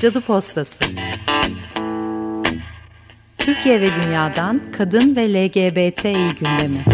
Cadı 0.00 0.20
Postası 0.20 0.84
Türkiye 3.38 3.80
ve 3.80 3.90
dünyadan 3.96 4.60
kadın 4.72 5.16
ve 5.16 5.34
LGBTİ 5.34 6.34
gündemi. 6.40 6.84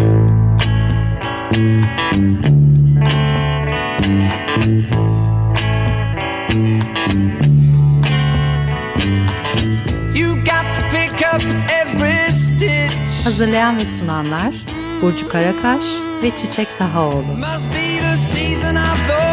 Hazırlayan 13.23 13.77
ve 13.77 13.85
sunanlar 13.85 14.55
Burcu 15.01 15.29
Karakaş 15.29 15.83
ve 16.23 16.35
Çiçek 16.35 16.77
Tahaoğlu. 16.77 17.21
Must 17.21 17.67
be 17.67 17.99
the 18.01 18.17
season 18.33 18.75
of 18.75 19.07
the 19.07 19.26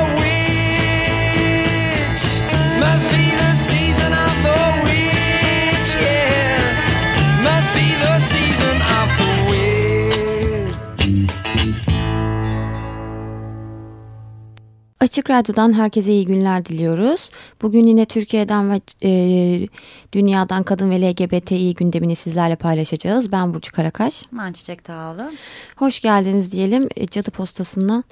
Açık 15.24 15.30
Radyo'dan 15.30 15.73
herkese 15.73 16.12
iyi 16.12 16.27
günler 16.27 16.64
diliyoruz. 16.64 17.30
Bugün 17.62 17.87
yine 17.87 18.06
Türkiye'den 18.06 18.70
ve 18.70 18.80
e, 19.02 19.69
dünyadan 20.12 20.62
kadın 20.62 20.91
ve 20.91 21.00
LGBTİ 21.00 21.74
gündemini 21.74 22.16
sizlerle 22.16 22.56
paylaşacağız. 22.56 23.33
Ben 23.33 23.55
Burcu 23.55 23.73
Karakaş. 23.73 24.23
Ben 24.33 24.52
Çiçek 24.52 24.84
Tağlı. 24.84 25.33
Hoş 25.77 26.00
geldiniz 26.00 26.52
diyelim 26.52 26.88
e, 26.97 27.06
Cadı 27.06 27.30
Postası'ndan. 27.30 28.05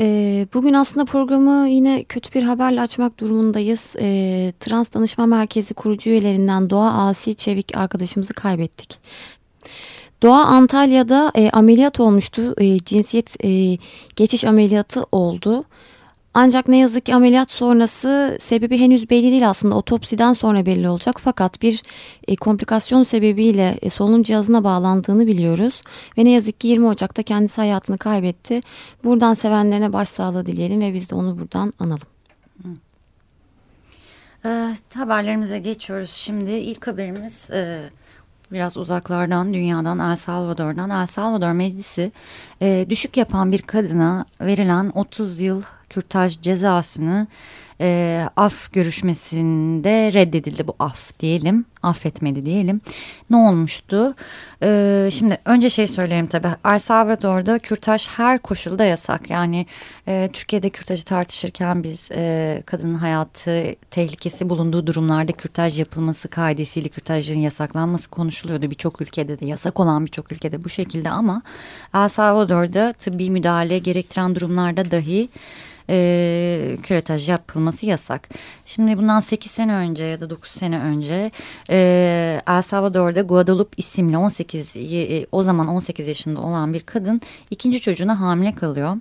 E, 0.00 0.46
bugün 0.54 0.72
aslında 0.72 1.04
programı 1.04 1.68
yine 1.68 2.04
kötü 2.04 2.34
bir 2.34 2.42
haberle 2.42 2.80
açmak 2.80 3.20
durumundayız. 3.20 3.96
E, 4.00 4.52
Trans 4.60 4.94
Danışma 4.94 5.26
Merkezi 5.26 5.74
kurucu 5.74 6.10
üyelerinden 6.10 6.70
Doğa 6.70 6.92
Asi 6.92 7.34
Çevik 7.34 7.76
arkadaşımızı 7.76 8.34
kaybettik. 8.34 8.98
Doğa 10.22 10.44
Antalya'da 10.44 11.32
e, 11.34 11.50
ameliyat 11.50 12.00
olmuştu. 12.00 12.54
E, 12.58 12.78
cinsiyet 12.78 13.44
e, 13.44 13.78
geçiş 14.16 14.44
ameliyatı 14.44 15.04
oldu. 15.12 15.64
Ancak 16.38 16.68
ne 16.68 16.76
yazık 16.78 17.06
ki 17.06 17.14
ameliyat 17.14 17.50
sonrası 17.50 18.38
sebebi 18.40 18.78
henüz 18.78 19.10
belli 19.10 19.30
değil 19.30 19.48
aslında 19.48 19.74
otopsiden 19.74 20.32
sonra 20.32 20.66
belli 20.66 20.88
olacak. 20.88 21.16
Fakat 21.20 21.62
bir 21.62 21.82
e, 22.28 22.36
komplikasyon 22.36 23.02
sebebiyle 23.02 23.78
e, 23.82 23.90
solunum 23.90 24.22
cihazına 24.22 24.64
bağlandığını 24.64 25.26
biliyoruz. 25.26 25.82
Ve 26.18 26.24
ne 26.24 26.30
yazık 26.30 26.60
ki 26.60 26.68
20 26.68 26.86
Ocak'ta 26.86 27.22
kendisi 27.22 27.60
hayatını 27.60 27.98
kaybetti. 27.98 28.60
Buradan 29.04 29.34
sevenlerine 29.34 29.92
başsağlığı 29.92 30.46
dileyelim 30.46 30.80
ve 30.80 30.94
biz 30.94 31.10
de 31.10 31.14
onu 31.14 31.38
buradan 31.38 31.72
analım. 31.78 32.08
E, 34.44 34.74
haberlerimize 34.94 35.58
geçiyoruz 35.58 36.10
şimdi. 36.10 36.50
İlk 36.50 36.86
haberimiz... 36.86 37.50
E 37.50 37.90
biraz 38.52 38.76
uzaklardan 38.76 39.54
dünyadan 39.54 39.98
El 39.98 40.16
Salvador'dan 40.16 40.90
El 40.90 41.06
Salvador 41.06 41.52
Meclisi 41.52 42.12
e, 42.62 42.86
düşük 42.90 43.16
yapan 43.16 43.52
bir 43.52 43.62
kadına 43.62 44.24
verilen 44.40 44.92
30 44.94 45.40
yıl 45.40 45.62
kürtaj 45.90 46.40
cezasını 46.40 47.26
e, 47.80 48.28
af 48.36 48.72
görüşmesinde 48.72 50.12
reddedildi 50.12 50.66
bu 50.66 50.76
af 50.78 51.20
diyelim. 51.20 51.64
Affetmedi 51.82 52.46
diyelim. 52.46 52.80
Ne 53.30 53.36
olmuştu? 53.36 54.14
E, 54.62 55.08
şimdi 55.12 55.38
önce 55.44 55.70
şey 55.70 55.88
söyleyeyim 55.88 56.26
tabii. 56.26 56.48
El 56.64 56.78
Salvador'da 56.78 57.58
kürtaj 57.58 58.08
her 58.08 58.38
koşulda 58.38 58.84
yasak. 58.84 59.30
Yani 59.30 59.66
e, 60.08 60.30
Türkiye'de 60.32 60.70
kürtajı 60.70 61.04
tartışırken 61.04 61.82
biz 61.82 62.10
e, 62.12 62.62
kadının 62.66 62.94
hayatı 62.94 63.74
tehlikesi 63.90 64.50
bulunduğu 64.50 64.86
durumlarda 64.86 65.32
kürtaj 65.32 65.78
yapılması 65.78 66.28
kaidesiyle 66.28 66.88
kürtajların 66.88 67.40
yasaklanması 67.40 68.10
konuşuluyordu. 68.10 68.70
Birçok 68.70 69.00
ülkede 69.00 69.40
de 69.40 69.46
yasak 69.46 69.80
olan 69.80 70.06
birçok 70.06 70.32
ülkede 70.32 70.64
bu 70.64 70.68
şekilde 70.68 71.10
ama 71.10 71.42
El 71.94 72.08
Salvador'da 72.08 72.92
tıbbi 72.92 73.30
müdahale 73.30 73.78
gerektiren 73.78 74.34
durumlarda 74.34 74.90
dahi 74.90 75.28
e, 75.90 76.76
küretaj 76.82 77.28
yapılması 77.28 77.86
yasak. 77.86 78.28
Şimdi 78.66 78.98
bundan 78.98 79.20
8 79.20 79.50
sene 79.50 79.74
önce 79.74 80.04
ya 80.04 80.20
da 80.20 80.30
9 80.30 80.50
sene 80.50 80.78
önce 80.80 81.30
e, 81.70 82.40
El 82.46 82.62
Salvador'da 82.62 83.20
Guadalupe 83.20 83.74
isimli 83.76 84.18
18 84.18 84.76
e, 84.76 85.26
o 85.32 85.42
zaman 85.42 85.68
18 85.68 86.08
yaşında 86.08 86.40
olan 86.40 86.74
bir 86.74 86.80
kadın 86.80 87.20
ikinci 87.50 87.80
çocuğuna 87.80 88.20
hamile 88.20 88.54
kalıyor. 88.54 88.96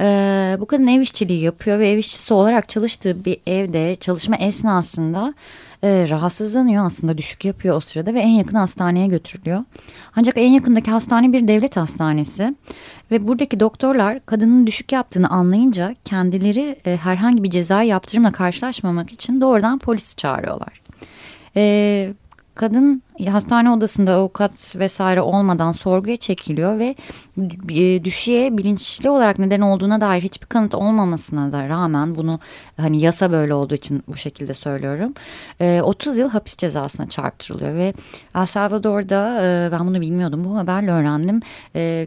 Ee, 0.00 0.56
bu 0.60 0.66
kadın 0.66 0.86
ev 0.86 1.00
işçiliği 1.00 1.40
yapıyor 1.40 1.78
ve 1.78 1.90
ev 1.90 1.98
işçisi 1.98 2.34
olarak 2.34 2.68
çalıştığı 2.68 3.24
bir 3.24 3.38
evde 3.46 3.96
çalışma 3.96 4.36
esnasında 4.36 5.34
e, 5.82 6.06
rahatsızlanıyor 6.08 6.86
aslında 6.86 7.18
düşük 7.18 7.44
yapıyor 7.44 7.76
o 7.76 7.80
sırada 7.80 8.14
ve 8.14 8.20
en 8.20 8.28
yakın 8.28 8.56
hastaneye 8.56 9.06
götürülüyor. 9.06 9.64
Ancak 10.16 10.38
en 10.38 10.50
yakındaki 10.50 10.90
hastane 10.90 11.32
bir 11.32 11.48
devlet 11.48 11.76
hastanesi 11.76 12.54
ve 13.10 13.28
buradaki 13.28 13.60
doktorlar 13.60 14.20
kadının 14.20 14.66
düşük 14.66 14.92
yaptığını 14.92 15.28
anlayınca 15.28 15.94
kendileri 16.04 16.76
e, 16.86 16.96
herhangi 16.96 17.42
bir 17.42 17.50
ceza 17.50 17.82
yaptırımla 17.82 18.32
karşılaşmamak 18.32 19.12
için 19.12 19.40
doğrudan 19.40 19.78
polisi 19.78 20.16
çağırıyorlar. 20.16 20.80
E, 21.56 22.12
kadın 22.60 23.02
hastane 23.28 23.70
odasında 23.70 24.14
avukat 24.14 24.76
vesaire 24.76 25.20
olmadan 25.20 25.72
sorguya 25.72 26.16
çekiliyor 26.16 26.78
ve 26.78 26.94
e, 27.68 28.04
düşüye 28.04 28.58
bilinçli 28.58 29.10
olarak 29.10 29.38
neden 29.38 29.60
olduğuna 29.60 30.00
dair 30.00 30.22
hiçbir 30.22 30.46
kanıt 30.46 30.74
olmamasına 30.74 31.52
da 31.52 31.68
rağmen 31.68 32.14
bunu 32.14 32.40
hani 32.76 33.00
yasa 33.00 33.32
böyle 33.32 33.54
olduğu 33.54 33.74
için 33.74 34.02
bu 34.08 34.16
şekilde 34.16 34.54
söylüyorum. 34.54 35.14
30 35.82 36.18
e, 36.18 36.20
yıl 36.20 36.30
hapis 36.30 36.56
cezasına 36.56 37.08
çarptırılıyor 37.08 37.74
ve 37.74 37.94
El 38.34 38.46
Salvador'da 38.46 39.42
e, 39.42 39.72
ben 39.72 39.86
bunu 39.86 40.00
bilmiyordum 40.00 40.44
bu 40.44 40.56
haberle 40.56 40.90
öğrendim. 40.90 41.40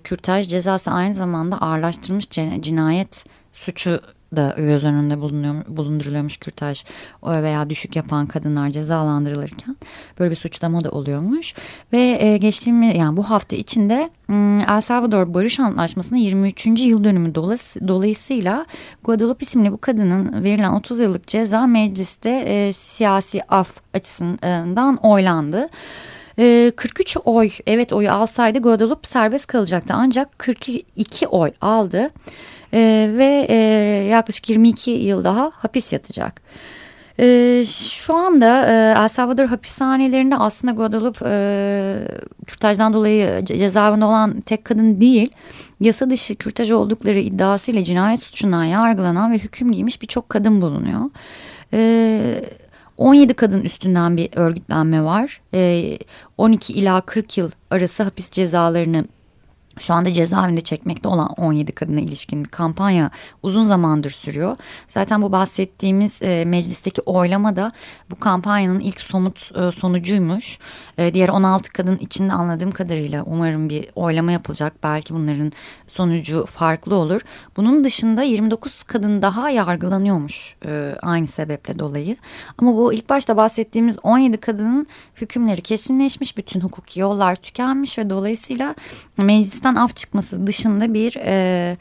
Kürtaj 0.03 0.49
cezası 0.49 0.91
aynı 0.91 1.13
zamanda 1.13 1.57
ağırlaştırılmış 1.57 2.29
cinayet 2.61 3.25
suçu 3.53 4.01
da 4.35 4.55
göz 4.57 4.83
önünde 4.83 5.21
bulunuyor, 5.21 5.55
bulunduruluyormuş 5.67 6.37
kürtaj 6.37 6.83
veya 7.23 7.69
düşük 7.69 7.95
yapan 7.95 8.25
kadınlar 8.25 8.69
cezalandırılırken 8.69 9.77
böyle 10.19 10.31
bir 10.31 10.35
suçlama 10.35 10.83
da 10.83 10.91
oluyormuş 10.91 11.53
ve 11.93 12.17
e, 12.19 12.37
geçtiğimiz 12.37 12.95
yani 12.95 13.17
bu 13.17 13.29
hafta 13.29 13.55
içinde 13.55 14.09
El 14.69 14.81
Salvador 14.81 15.33
Barış 15.33 15.59
Antlaşması'nın 15.59 16.19
23. 16.19 16.65
yıl 16.65 17.03
dönümü 17.03 17.35
dolayısıyla 17.87 18.65
Guadalupe 19.03 19.45
isimli 19.45 19.71
bu 19.71 19.77
kadının 19.77 20.43
verilen 20.43 20.71
30 20.71 20.99
yıllık 20.99 21.27
ceza 21.27 21.67
mecliste 21.67 22.29
e, 22.29 22.73
siyasi 22.73 23.43
af 23.49 23.77
açısından 23.93 24.95
oylandı. 24.95 25.69
43 26.35 27.17
oy 27.25 27.49
evet 27.67 27.93
oyu 27.93 28.11
alsaydı 28.11 28.59
Guadalupe 28.59 29.07
serbest 29.07 29.47
kalacaktı 29.47 29.93
ancak 29.97 30.39
42 30.39 31.27
oy 31.27 31.51
aldı 31.61 32.11
e, 32.73 33.11
ve 33.17 33.45
e, 33.49 33.55
yaklaşık 34.09 34.49
22 34.49 34.91
yıl 34.91 35.23
daha 35.23 35.51
hapis 35.55 35.93
yatacak. 35.93 36.41
E, 37.19 37.65
şu 37.65 38.15
anda 38.15 38.65
e, 38.67 39.03
El 39.03 39.09
Salvador 39.09 39.45
hapishanelerinde 39.45 40.35
aslında 40.35 40.73
Guadalupe 40.73 41.25
e, 41.29 42.07
kürtajdan 42.47 42.93
dolayı 42.93 43.45
cezaevinde 43.45 44.05
olan 44.05 44.41
tek 44.41 44.65
kadın 44.65 45.01
değil. 45.01 45.29
Yasa 45.79 46.09
dışı 46.09 46.35
kürtaj 46.35 46.71
oldukları 46.71 47.19
iddiasıyla 47.19 47.83
cinayet 47.83 48.23
suçundan 48.23 48.63
yargılanan 48.63 49.31
ve 49.31 49.37
hüküm 49.37 49.71
giymiş 49.71 50.01
birçok 50.01 50.29
kadın 50.29 50.61
bulunuyor. 50.61 51.09
E, 51.73 52.45
17 52.97 53.33
kadın 53.33 53.61
üstünden 53.61 54.17
bir 54.17 54.29
örgütlenme 54.35 55.03
var. 55.03 55.41
E, 55.53 55.97
12 56.37 56.73
ila 56.73 57.01
40 57.01 57.37
yıl 57.37 57.51
arası 57.71 58.03
hapis 58.03 58.31
cezalarını 58.31 59.05
şu 59.79 59.93
anda 59.93 60.13
cezaevinde 60.13 60.61
çekmekte 60.61 61.07
olan 61.07 61.29
17 61.29 61.71
kadına 61.71 61.99
ilişkin 61.99 62.43
bir 62.43 62.49
kampanya 62.49 63.11
uzun 63.43 63.63
zamandır 63.63 64.11
sürüyor. 64.11 64.57
Zaten 64.87 65.21
bu 65.21 65.31
bahsettiğimiz 65.31 66.21
e, 66.21 66.45
meclisteki 66.45 67.01
oylama 67.01 67.55
da 67.55 67.71
bu 68.11 68.19
kampanyanın 68.19 68.79
ilk 68.79 69.01
somut 69.01 69.51
e, 69.57 69.71
sonucuymuş. 69.71 70.59
E, 70.97 71.13
diğer 71.13 71.29
16 71.29 71.73
kadın 71.73 71.97
içinde 71.97 72.33
anladığım 72.33 72.71
kadarıyla 72.71 73.23
umarım 73.23 73.69
bir 73.69 73.89
oylama 73.95 74.31
yapılacak. 74.31 74.73
Belki 74.83 75.13
bunların 75.13 75.51
sonucu 75.87 76.45
farklı 76.45 76.95
olur. 76.95 77.21
Bunun 77.57 77.83
dışında 77.83 78.23
29 78.23 78.83
kadın 78.83 79.21
daha 79.21 79.49
yargılanıyormuş 79.49 80.55
e, 80.65 80.95
aynı 81.01 81.27
sebeple 81.27 81.79
dolayı. 81.79 82.17
Ama 82.57 82.77
bu 82.77 82.93
ilk 82.93 83.09
başta 83.09 83.37
bahsettiğimiz 83.37 83.95
17 84.03 84.37
kadının 84.37 84.87
hükümleri 85.15 85.61
kesinleşmiş. 85.61 86.37
Bütün 86.37 86.59
hukuki 86.59 86.99
yollar 86.99 87.35
tükenmiş 87.35 87.97
ve 87.97 88.09
dolayısıyla 88.09 88.75
meclis 89.17 89.62
meclisten 89.63 89.75
af 89.75 89.95
çıkması 89.95 90.47
dışında 90.47 90.93
bir 90.93 91.15
e, 91.25 91.77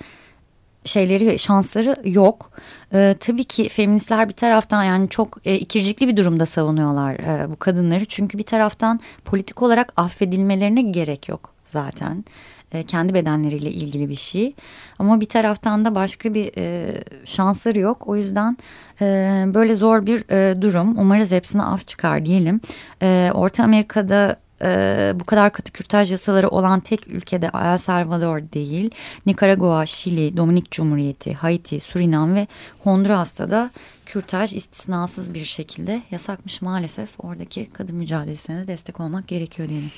şeyleri 0.84 1.38
şansları 1.38 1.96
yok. 2.04 2.50
E, 2.92 3.16
tabii 3.20 3.44
ki 3.44 3.68
feministler 3.68 4.28
bir 4.28 4.34
taraftan 4.34 4.84
yani 4.84 5.08
çok 5.08 5.38
e, 5.44 5.54
ikircikli 5.58 6.08
bir 6.08 6.16
durumda 6.16 6.46
savunuyorlar 6.46 7.14
e, 7.14 7.50
bu 7.50 7.56
kadınları. 7.56 8.04
Çünkü 8.04 8.38
bir 8.38 8.46
taraftan 8.46 9.00
politik 9.24 9.62
olarak 9.62 9.92
affedilmelerine 9.96 10.82
gerek 10.82 11.28
yok 11.28 11.52
zaten. 11.64 12.24
E, 12.72 12.82
kendi 12.82 13.14
bedenleriyle 13.14 13.70
ilgili 13.70 14.08
bir 14.08 14.14
şey. 14.14 14.54
Ama 14.98 15.20
bir 15.20 15.28
taraftan 15.28 15.84
da 15.84 15.94
başka 15.94 16.34
bir 16.34 16.52
e, 16.58 16.94
şansları 17.24 17.78
yok. 17.78 18.08
O 18.08 18.16
yüzden 18.16 18.56
e, 19.00 19.06
böyle 19.54 19.74
zor 19.74 20.06
bir 20.06 20.30
e, 20.30 20.60
durum. 20.62 20.98
Umarız 20.98 21.32
hepsine 21.32 21.62
af 21.62 21.86
çıkar 21.86 22.26
diyelim. 22.26 22.60
E, 23.02 23.30
Orta 23.34 23.64
Amerika'da 23.64 24.36
e, 24.62 25.12
bu 25.14 25.24
kadar 25.24 25.52
katı 25.52 25.72
kürtaj 25.72 26.12
yasaları 26.12 26.48
olan 26.48 26.80
tek 26.80 27.08
ülkede 27.08 27.50
El 27.54 27.78
Salvador 27.78 28.38
değil. 28.38 28.90
Nikaragua, 29.26 29.86
Şili, 29.86 30.36
Dominik 30.36 30.70
Cumhuriyeti, 30.70 31.34
Haiti, 31.34 31.80
Surinam 31.80 32.34
ve 32.34 32.46
Honduras'ta 32.84 33.50
da 33.50 33.70
kürtaj 34.06 34.54
istisnasız 34.54 35.34
bir 35.34 35.44
şekilde 35.44 36.02
yasakmış 36.10 36.62
maalesef. 36.62 37.08
Oradaki 37.18 37.68
kadın 37.72 37.96
mücadelesine 37.96 38.62
de 38.62 38.66
destek 38.66 39.00
olmak 39.00 39.28
gerekiyor 39.28 39.68
diyelim. 39.68 39.90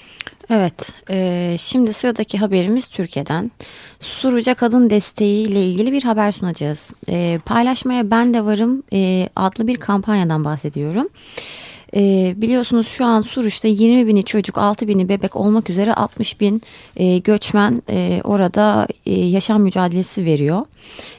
Evet, 0.50 0.92
e, 1.10 1.56
şimdi 1.58 1.92
sıradaki 1.92 2.38
haberimiz 2.38 2.88
Türkiye'den. 2.88 3.50
Suruca 4.00 4.54
Kadın 4.54 4.90
Desteği 4.90 5.48
ile 5.48 5.66
ilgili 5.66 5.92
bir 5.92 6.02
haber 6.02 6.32
sunacağız. 6.32 6.92
E, 7.08 7.40
paylaşmaya 7.44 8.10
ben 8.10 8.34
de 8.34 8.44
varım 8.44 8.82
e, 8.92 9.28
adlı 9.36 9.66
bir 9.66 9.76
kampanyadan 9.76 10.44
bahsediyorum. 10.44 11.08
E, 11.94 12.34
biliyorsunuz 12.36 12.88
şu 12.88 13.04
an 13.04 13.22
Suruç'ta 13.22 13.68
20 13.68 14.06
bini 14.06 14.24
çocuk 14.24 14.58
6 14.58 14.88
bini 14.88 15.08
bebek 15.08 15.36
olmak 15.36 15.70
üzere 15.70 15.94
60 15.94 16.40
bin 16.40 16.62
e, 16.96 17.18
göçmen 17.18 17.82
e, 17.90 18.20
orada 18.24 18.86
e, 19.06 19.12
yaşam 19.12 19.62
mücadelesi 19.62 20.24
veriyor. 20.24 20.62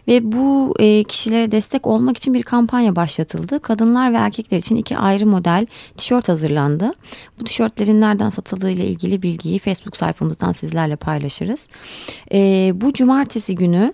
Ve 0.08 0.32
bu 0.32 0.74
e, 0.80 1.04
kişilere 1.04 1.52
destek 1.52 1.88
olmak 1.88 2.18
için 2.18 2.34
bir 2.34 2.44
kampanya 2.44 2.96
başlatıldı. 2.96 3.60
Kadınlar 3.60 4.14
ve 4.14 4.18
erkekler 4.18 4.58
için 4.58 4.76
iki 4.76 4.98
ayrı 4.98 5.26
model 5.26 5.68
tişört 5.98 6.30
hazırlandı. 6.30 6.94
Bu 7.40 7.44
tişörtlerin 7.44 8.02
nereden 8.02 8.30
satıldığı 8.30 8.72
ile 8.72 8.88
ilgili 8.88 9.22
bilgiyi 9.22 9.60
Facebook 9.60 9.98
sayfamızdan 9.98 10.52
sizlerle 10.52 10.96
paylaşırız. 10.96 11.68
E, 12.32 12.72
bu 12.76 12.94
cumartesi 12.94 13.56
günü 13.56 13.94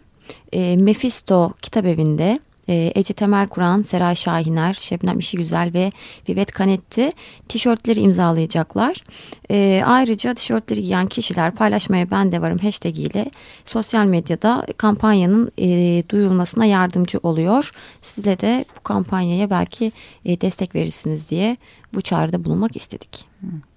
e, 0.53 0.75
Mephisto 0.77 1.53
Kitap 1.61 1.85
Evi'nde 1.85 2.39
Ece 2.67 3.13
Temel 3.13 3.47
Kur'an, 3.47 3.81
Seray 3.81 4.15
Şahiner, 4.15 4.73
Şebnem 4.73 5.19
İşigüzel 5.19 5.73
ve 5.73 5.91
Vivet 6.29 6.51
Kanetti 6.51 7.11
tişörtleri 7.49 7.99
imzalayacaklar. 7.99 9.03
E, 9.51 9.83
ayrıca 9.85 10.33
tişörtleri 10.33 10.81
giyen 10.83 11.07
kişiler 11.07 11.55
paylaşmaya 11.55 12.11
ben 12.11 12.31
de 12.31 12.41
varım 12.41 12.57
hashtag 12.57 12.99
ile 12.99 13.31
sosyal 13.65 14.05
medyada 14.05 14.65
kampanyanın 14.77 15.51
e, 15.59 16.03
duyurulmasına 16.09 16.65
yardımcı 16.65 17.19
oluyor. 17.23 17.71
Size 18.01 18.39
de 18.39 18.65
bu 18.77 18.83
kampanyaya 18.83 19.49
belki 19.49 19.91
e, 20.25 20.41
destek 20.41 20.75
verirsiniz 20.75 21.29
diye 21.29 21.57
bu 21.93 22.01
çağrıda 22.01 22.45
bulunmak 22.45 22.75
istedik. 22.75 23.25
Hmm. 23.39 23.70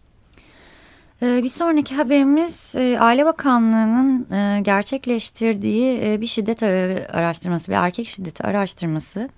Ee, 1.24 1.42
bir 1.42 1.48
sonraki 1.48 1.94
haberimiz 1.94 2.74
e, 2.76 2.98
Aile 3.00 3.24
Bakanlığı'nın 3.24 4.32
e, 4.32 4.60
gerçekleştirdiği 4.60 6.00
e, 6.04 6.20
bir 6.20 6.26
şiddet 6.26 6.62
araştırması, 7.14 7.72
bir 7.72 7.76
erkek 7.76 8.08
şiddeti 8.08 8.42
araştırması. 8.42 9.28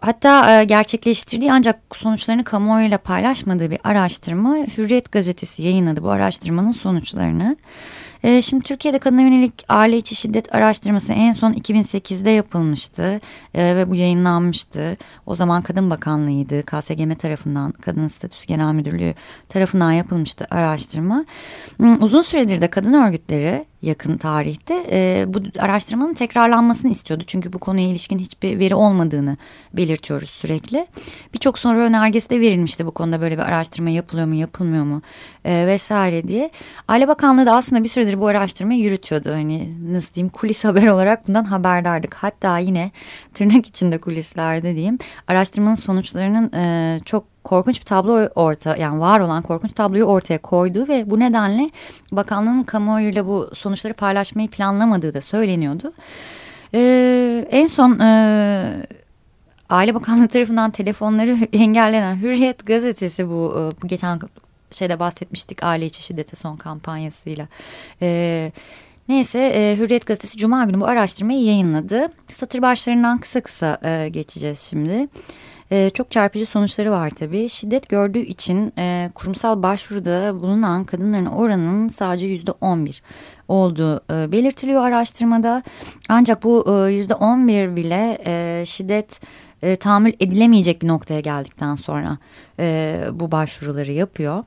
Hatta 0.00 0.62
gerçekleştirdiği 0.62 1.52
ancak 1.52 1.80
sonuçlarını 1.94 2.44
kamuoyuyla 2.44 2.98
paylaşmadığı 2.98 3.70
bir 3.70 3.78
araştırma 3.84 4.56
Hürriyet 4.56 5.12
gazetesi 5.12 5.62
yayınladı 5.62 6.02
bu 6.02 6.10
araştırmanın 6.10 6.72
sonuçlarını. 6.72 7.56
E, 8.22 8.42
şimdi 8.42 8.64
Türkiye'de 8.64 8.98
kadına 8.98 9.20
yönelik 9.20 9.64
aile 9.68 9.96
içi 9.96 10.14
şiddet 10.14 10.54
araştırması 10.54 11.12
en 11.12 11.32
son 11.32 11.52
2008'de 11.52 12.30
yapılmıştı 12.30 13.20
e, 13.54 13.76
ve 13.76 13.90
bu 13.90 13.94
yayınlanmıştı. 13.94 14.96
O 15.26 15.34
zaman 15.34 15.62
Kadın 15.62 15.90
Bakanlığı'ydı. 15.90 16.62
KSGM 16.62 17.14
tarafından, 17.14 17.72
Kadın 17.72 18.06
Statüsü 18.06 18.46
Genel 18.46 18.74
Müdürlüğü 18.74 19.14
tarafından 19.48 19.92
yapılmıştı 19.92 20.46
araştırma. 20.50 21.24
Hmm, 21.76 22.02
uzun 22.02 22.22
süredir 22.22 22.60
de 22.60 22.68
kadın 22.68 22.92
örgütleri 22.92 23.64
yakın 23.82 24.16
tarihte 24.16 24.86
e, 24.90 25.24
bu 25.28 25.40
araştırmanın 25.58 26.14
tekrarlanmasını 26.14 26.90
istiyordu. 26.90 27.24
Çünkü 27.26 27.52
bu 27.52 27.58
konuya 27.58 27.88
ilişkin 27.88 28.18
hiçbir 28.18 28.58
veri 28.58 28.74
olmadığını 28.74 29.36
belirtiyoruz 29.72 30.30
sürekli. 30.30 30.86
Birçok 31.34 31.58
sonra 31.58 31.78
önergesi 31.78 32.30
de 32.30 32.40
verilmişti 32.40 32.86
bu 32.86 32.90
konuda 32.90 33.20
böyle 33.20 33.34
bir 33.38 33.42
araştırma 33.42 33.90
yapılıyor 33.90 34.26
mu 34.26 34.34
yapılmıyor 34.34 34.84
mu 34.84 35.02
e, 35.44 35.66
vesaire 35.66 36.28
diye. 36.28 36.50
Aile 36.88 37.08
Bakanlığı 37.08 37.46
da 37.46 37.56
aslında 37.56 37.84
bir 37.84 37.88
süredir 37.88 38.20
bu 38.20 38.26
araştırmayı 38.26 38.80
yürütüyordu. 38.80 39.32
Hani 39.32 39.74
nasıl 39.92 40.14
diyeyim 40.14 40.28
kulis 40.28 40.64
haber 40.64 40.86
olarak 40.86 41.28
bundan 41.28 41.44
haberdardık. 41.44 42.14
Hatta 42.14 42.58
yine 42.58 42.90
tırnak 43.34 43.66
içinde 43.66 43.98
kulislerde 43.98 44.74
diyeyim 44.74 44.98
araştırmanın 45.28 45.74
sonuçlarının 45.74 46.52
e, 46.52 47.00
çok 47.04 47.37
korkunç 47.44 47.80
bir 47.80 47.84
tablo 47.84 48.28
orta 48.34 48.76
yani 48.76 49.00
var 49.00 49.20
olan 49.20 49.42
korkunç 49.42 49.72
tabloyu 49.72 50.04
ortaya 50.04 50.38
koydu 50.38 50.88
ve 50.88 51.10
bu 51.10 51.20
nedenle 51.20 51.70
bakanlığın 52.12 52.62
kamuoyuyla 52.62 53.26
bu 53.26 53.50
sonuçları 53.54 53.94
paylaşmayı 53.94 54.48
planlamadığı 54.48 55.14
da 55.14 55.20
söyleniyordu. 55.20 55.92
Ee, 56.74 57.48
en 57.50 57.66
son 57.66 57.98
e, 57.98 58.86
Aile 59.70 59.94
Bakanlığı 59.94 60.28
tarafından 60.28 60.70
telefonları 60.70 61.38
engellenen 61.52 62.16
Hürriyet 62.16 62.66
gazetesi 62.66 63.28
bu, 63.28 63.54
e, 63.56 63.82
bu 63.82 63.88
geçen 63.88 64.20
şeyde 64.70 64.98
bahsetmiştik 64.98 65.64
aile 65.64 65.86
içi 65.86 66.02
şiddete 66.02 66.36
son 66.36 66.56
kampanyasıyla. 66.56 67.48
Ee, 68.02 68.52
Neyse 69.08 69.40
e, 69.40 69.76
Hürriyet 69.78 70.06
Gazetesi 70.06 70.38
Cuma 70.38 70.64
günü 70.64 70.80
bu 70.80 70.86
araştırmayı 70.86 71.44
yayınladı. 71.44 72.08
Satır 72.32 72.62
başlarından 72.62 73.18
kısa 73.18 73.40
kısa 73.40 73.80
e, 73.84 74.08
geçeceğiz 74.08 74.58
şimdi. 74.58 75.08
E, 75.70 75.90
çok 75.90 76.10
çarpıcı 76.10 76.46
sonuçları 76.46 76.90
var 76.90 77.10
tabii. 77.10 77.48
Şiddet 77.48 77.88
gördüğü 77.88 78.18
için 78.18 78.72
e, 78.78 79.10
kurumsal 79.14 79.62
başvuruda 79.62 80.42
bulunan 80.42 80.84
kadınların 80.84 81.26
oranının 81.26 81.88
sadece 81.88 82.26
yüzde 82.26 82.50
on 82.60 82.86
bir 82.86 83.02
olduğu 83.48 83.96
e, 83.96 84.32
belirtiliyor 84.32 84.82
araştırmada. 84.82 85.62
Ancak 86.08 86.42
bu 86.42 86.86
e, 86.88 86.92
yüzde 86.92 87.14
on 87.14 87.48
bir 87.48 87.76
bile 87.76 88.18
e, 88.26 88.64
şiddet 88.66 89.20
e, 89.62 89.76
tahammül 89.76 90.12
edilemeyecek 90.20 90.82
bir 90.82 90.88
noktaya 90.88 91.20
geldikten 91.20 91.74
sonra 91.74 92.18
e, 92.58 93.00
bu 93.12 93.32
başvuruları 93.32 93.92
yapıyor. 93.92 94.44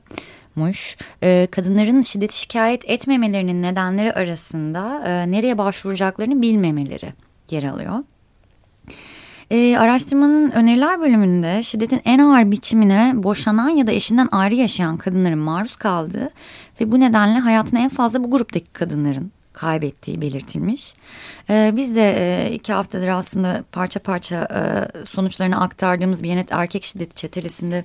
E, 1.24 1.48
kadınların 1.52 2.02
şiddeti 2.02 2.40
şikayet 2.40 2.90
etmemelerinin 2.90 3.62
nedenleri 3.62 4.14
arasında 4.14 5.04
e, 5.06 5.32
nereye 5.32 5.58
başvuracaklarını 5.58 6.42
bilmemeleri 6.42 7.14
yer 7.50 7.64
alıyor. 7.64 7.96
E, 9.52 9.78
araştırmanın 9.78 10.52
öneriler 10.52 11.02
bölümünde 11.02 11.64
şiddetin 11.64 12.02
en 12.06 12.20
ağır 12.20 12.52
biçimine 12.52 13.14
boşanan 13.16 13.70
ya 13.70 13.88
da 13.88 13.92
eşinden 13.92 14.30
ayrı 14.32 14.56
yaşayan 14.56 14.98
kadınların 14.98 15.40
maruz 15.40 15.76
kaldığı 15.76 16.30
ve 16.82 16.92
bu 16.92 17.00
nedenle 17.00 17.40
hayatını 17.40 17.80
en 17.80 17.90
fazla 17.90 18.24
bu 18.24 18.32
gruptaki 18.32 18.74
kadınların 18.74 19.32
kaybettiği 19.54 20.22
belirtilmiş. 20.22 20.94
Ee, 21.50 21.74
biz 21.76 21.96
de 21.96 22.16
e, 22.18 22.52
iki 22.52 22.74
haftadır 22.74 23.08
aslında 23.08 23.64
parça 23.72 24.00
parça 24.00 24.48
e, 24.56 24.62
sonuçlarını 25.06 25.62
aktardığımız 25.62 26.24
bir 26.24 26.30
Yenet 26.30 26.52
Erkek 26.52 26.84
Şiddeti 26.84 27.16
Çetelesi'nde 27.16 27.84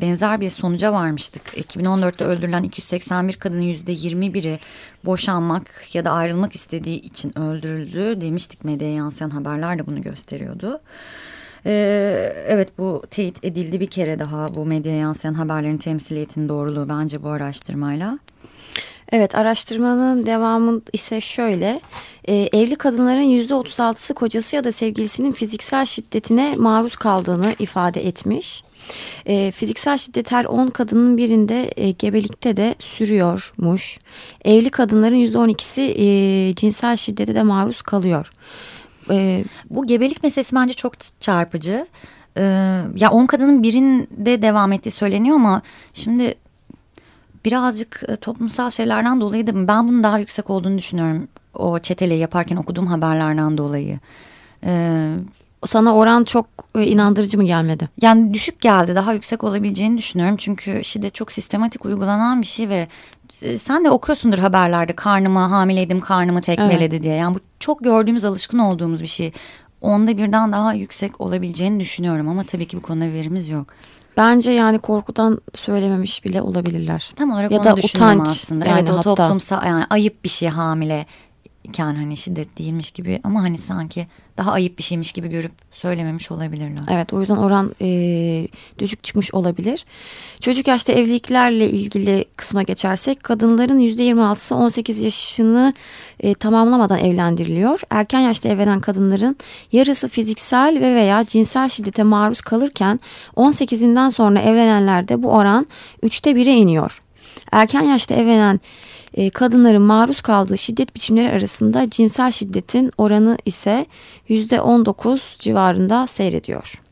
benzer 0.00 0.40
bir 0.40 0.50
sonuca 0.50 0.92
varmıştık. 0.92 1.42
2014'te 1.42 2.24
öldürülen 2.24 2.62
281 2.62 3.36
kadının 3.36 3.62
%21'i 3.62 4.58
boşanmak 5.04 5.94
ya 5.94 6.04
da 6.04 6.10
ayrılmak 6.10 6.54
istediği 6.54 7.00
için 7.00 7.38
öldürüldü 7.38 8.20
demiştik. 8.20 8.64
Medyaya 8.64 8.94
yansıyan 8.94 9.30
haberler 9.30 9.78
de 9.78 9.86
bunu 9.86 10.02
gösteriyordu. 10.02 10.80
Ee, 11.66 12.32
evet 12.46 12.78
bu 12.78 13.02
teyit 13.10 13.44
edildi 13.44 13.80
bir 13.80 13.86
kere 13.86 14.18
daha 14.18 14.54
bu 14.54 14.66
medyaya 14.66 14.98
yansıyan 14.98 15.34
haberlerin 15.34 15.78
temsiliyetinin 15.78 16.48
doğruluğu 16.48 16.88
bence 16.88 17.22
bu 17.22 17.28
araştırmayla. 17.28 18.18
Evet 19.12 19.34
araştırmanın 19.34 20.26
devamı 20.26 20.80
ise 20.92 21.20
şöyle 21.20 21.80
e, 22.24 22.34
evli 22.34 22.76
kadınların 22.76 23.20
yüzde 23.20 23.54
otuz 23.54 23.80
altısı 23.80 24.14
kocası 24.14 24.56
ya 24.56 24.64
da 24.64 24.72
sevgilisinin 24.72 25.32
fiziksel 25.32 25.84
şiddetine 25.84 26.54
maruz 26.56 26.96
kaldığını 26.96 27.54
ifade 27.58 28.06
etmiş. 28.06 28.64
E, 29.26 29.50
fiziksel 29.50 29.98
şiddet 29.98 30.32
her 30.32 30.44
10 30.44 30.66
kadının 30.66 31.16
birinde 31.16 31.72
e, 31.76 31.90
gebelikte 31.90 32.56
de 32.56 32.74
sürüyormuş. 32.78 33.98
Evli 34.44 34.70
kadınların 34.70 35.16
yüzde 35.16 35.38
on 35.38 35.48
ikisi 35.48 35.82
e, 35.82 36.54
cinsel 36.54 36.96
şiddete 36.96 37.34
de 37.34 37.42
maruz 37.42 37.82
kalıyor. 37.82 38.30
E, 39.10 39.44
bu 39.70 39.86
gebelik 39.86 40.22
meselesi 40.22 40.56
bence 40.56 40.74
çok 40.74 40.92
çarpıcı. 41.20 41.86
E, 42.36 42.42
ya 42.96 43.10
10 43.10 43.26
kadının 43.26 43.62
birinde 43.62 44.42
devam 44.42 44.72
ettiği 44.72 44.90
söyleniyor 44.90 45.36
ama 45.36 45.62
şimdi 45.94 46.34
birazcık 47.48 48.02
e, 48.08 48.16
toplumsal 48.16 48.70
şeylerden 48.70 49.20
dolayı 49.20 49.46
da 49.46 49.68
ben 49.68 49.88
bunun 49.88 50.02
daha 50.02 50.18
yüksek 50.18 50.50
olduğunu 50.50 50.78
düşünüyorum. 50.78 51.28
O 51.54 51.78
çetele 51.78 52.14
yaparken 52.14 52.56
okuduğum 52.56 52.86
haberlerden 52.86 53.58
dolayı. 53.58 53.98
Ee, 54.64 55.14
sana 55.66 55.94
oran 55.94 56.24
çok 56.24 56.46
e, 56.74 56.86
inandırıcı 56.86 57.38
mı 57.38 57.44
gelmedi? 57.44 57.88
Yani 58.00 58.34
düşük 58.34 58.60
geldi. 58.60 58.94
Daha 58.94 59.12
yüksek 59.12 59.44
olabileceğini 59.44 59.98
düşünüyorum. 59.98 60.36
Çünkü 60.36 60.84
şiddet 60.84 61.14
çok 61.14 61.32
sistematik 61.32 61.84
uygulanan 61.84 62.40
bir 62.40 62.46
şey 62.46 62.68
ve 62.68 62.88
e, 63.42 63.58
sen 63.58 63.84
de 63.84 63.90
okuyorsundur 63.90 64.38
haberlerde 64.38 64.92
karnıma 64.92 65.50
hamileydim 65.50 66.00
karnımı 66.00 66.40
tekmeledi 66.40 66.94
evet. 66.94 67.02
diye. 67.02 67.14
Yani 67.14 67.34
bu 67.34 67.40
çok 67.60 67.84
gördüğümüz 67.84 68.24
alışkın 68.24 68.58
olduğumuz 68.58 69.02
bir 69.02 69.06
şey. 69.06 69.32
Onda 69.80 70.18
birden 70.18 70.52
daha 70.52 70.74
yüksek 70.74 71.20
olabileceğini 71.20 71.80
düşünüyorum 71.80 72.28
ama 72.28 72.44
tabii 72.44 72.66
ki 72.66 72.76
bu 72.76 72.82
konuda 72.82 73.04
verimiz 73.04 73.48
yok. 73.48 73.66
Bence 74.18 74.50
yani 74.50 74.78
korkudan 74.78 75.40
söylememiş 75.54 76.24
bile 76.24 76.42
olabilirler. 76.42 77.12
Tam 77.16 77.30
olarak 77.30 77.52
ya 77.52 77.58
onu 77.58 77.64
da 77.64 77.74
utanç 77.74 78.28
aslında. 78.28 78.66
Yani 78.66 78.78
evet 78.78 78.90
o 78.90 78.96
hatta. 78.96 79.14
toplumsal 79.14 79.66
yani 79.66 79.84
ayıp 79.90 80.24
bir 80.24 80.28
şey 80.28 80.48
hamile 80.48 81.06
iken 81.68 81.94
hani 81.94 82.16
şiddet 82.16 82.58
değilmiş 82.58 82.90
gibi 82.90 83.20
ama 83.24 83.42
hani 83.42 83.58
sanki 83.58 84.06
daha 84.38 84.52
ayıp 84.52 84.78
bir 84.78 84.82
şeymiş 84.82 85.12
gibi 85.12 85.28
görüp 85.28 85.52
söylememiş 85.72 86.30
olabilirler. 86.30 86.82
Evet 86.90 87.12
o 87.12 87.20
yüzden 87.20 87.36
oran 87.36 87.74
e, 87.80 88.48
düşük 88.78 89.04
çıkmış 89.04 89.34
olabilir. 89.34 89.84
Çocuk 90.40 90.68
yaşta 90.68 90.92
evliliklerle 90.92 91.70
ilgili 91.70 92.24
kısma 92.36 92.62
geçersek 92.62 93.22
kadınların 93.22 93.80
%26'sı 93.80 94.54
18 94.54 95.02
yaşını 95.02 95.72
e, 96.20 96.34
tamamlamadan 96.34 96.98
evlendiriliyor. 96.98 97.80
Erken 97.90 98.20
yaşta 98.20 98.48
evlenen 98.48 98.80
kadınların 98.80 99.36
yarısı 99.72 100.08
fiziksel 100.08 100.78
ve 100.80 100.94
veya 100.94 101.24
cinsel 101.24 101.68
şiddete 101.68 102.02
maruz 102.02 102.40
kalırken 102.40 103.00
18'inden 103.36 104.10
sonra 104.10 104.40
evlenenlerde 104.40 105.22
bu 105.22 105.30
oran 105.32 105.66
3'te 106.02 106.30
1'e 106.30 106.54
iniyor. 106.54 107.02
Erken 107.52 107.82
yaşta 107.82 108.14
evlenen 108.14 108.60
e, 109.14 109.30
kadınların 109.30 109.82
maruz 109.82 110.20
kaldığı 110.20 110.58
şiddet 110.58 110.94
biçimleri 110.94 111.30
arasında 111.30 111.90
cinsel 111.90 112.30
şiddetin 112.30 112.92
oranı 112.98 113.38
ise 113.44 113.86
%19 114.28 115.38
civarında 115.38 116.06
seyrediyor. 116.06 116.82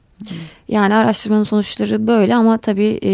Yani 0.68 0.94
araştırmanın 0.94 1.44
sonuçları 1.44 2.06
böyle 2.06 2.34
ama 2.34 2.58
tabii 2.58 3.00
e, 3.02 3.10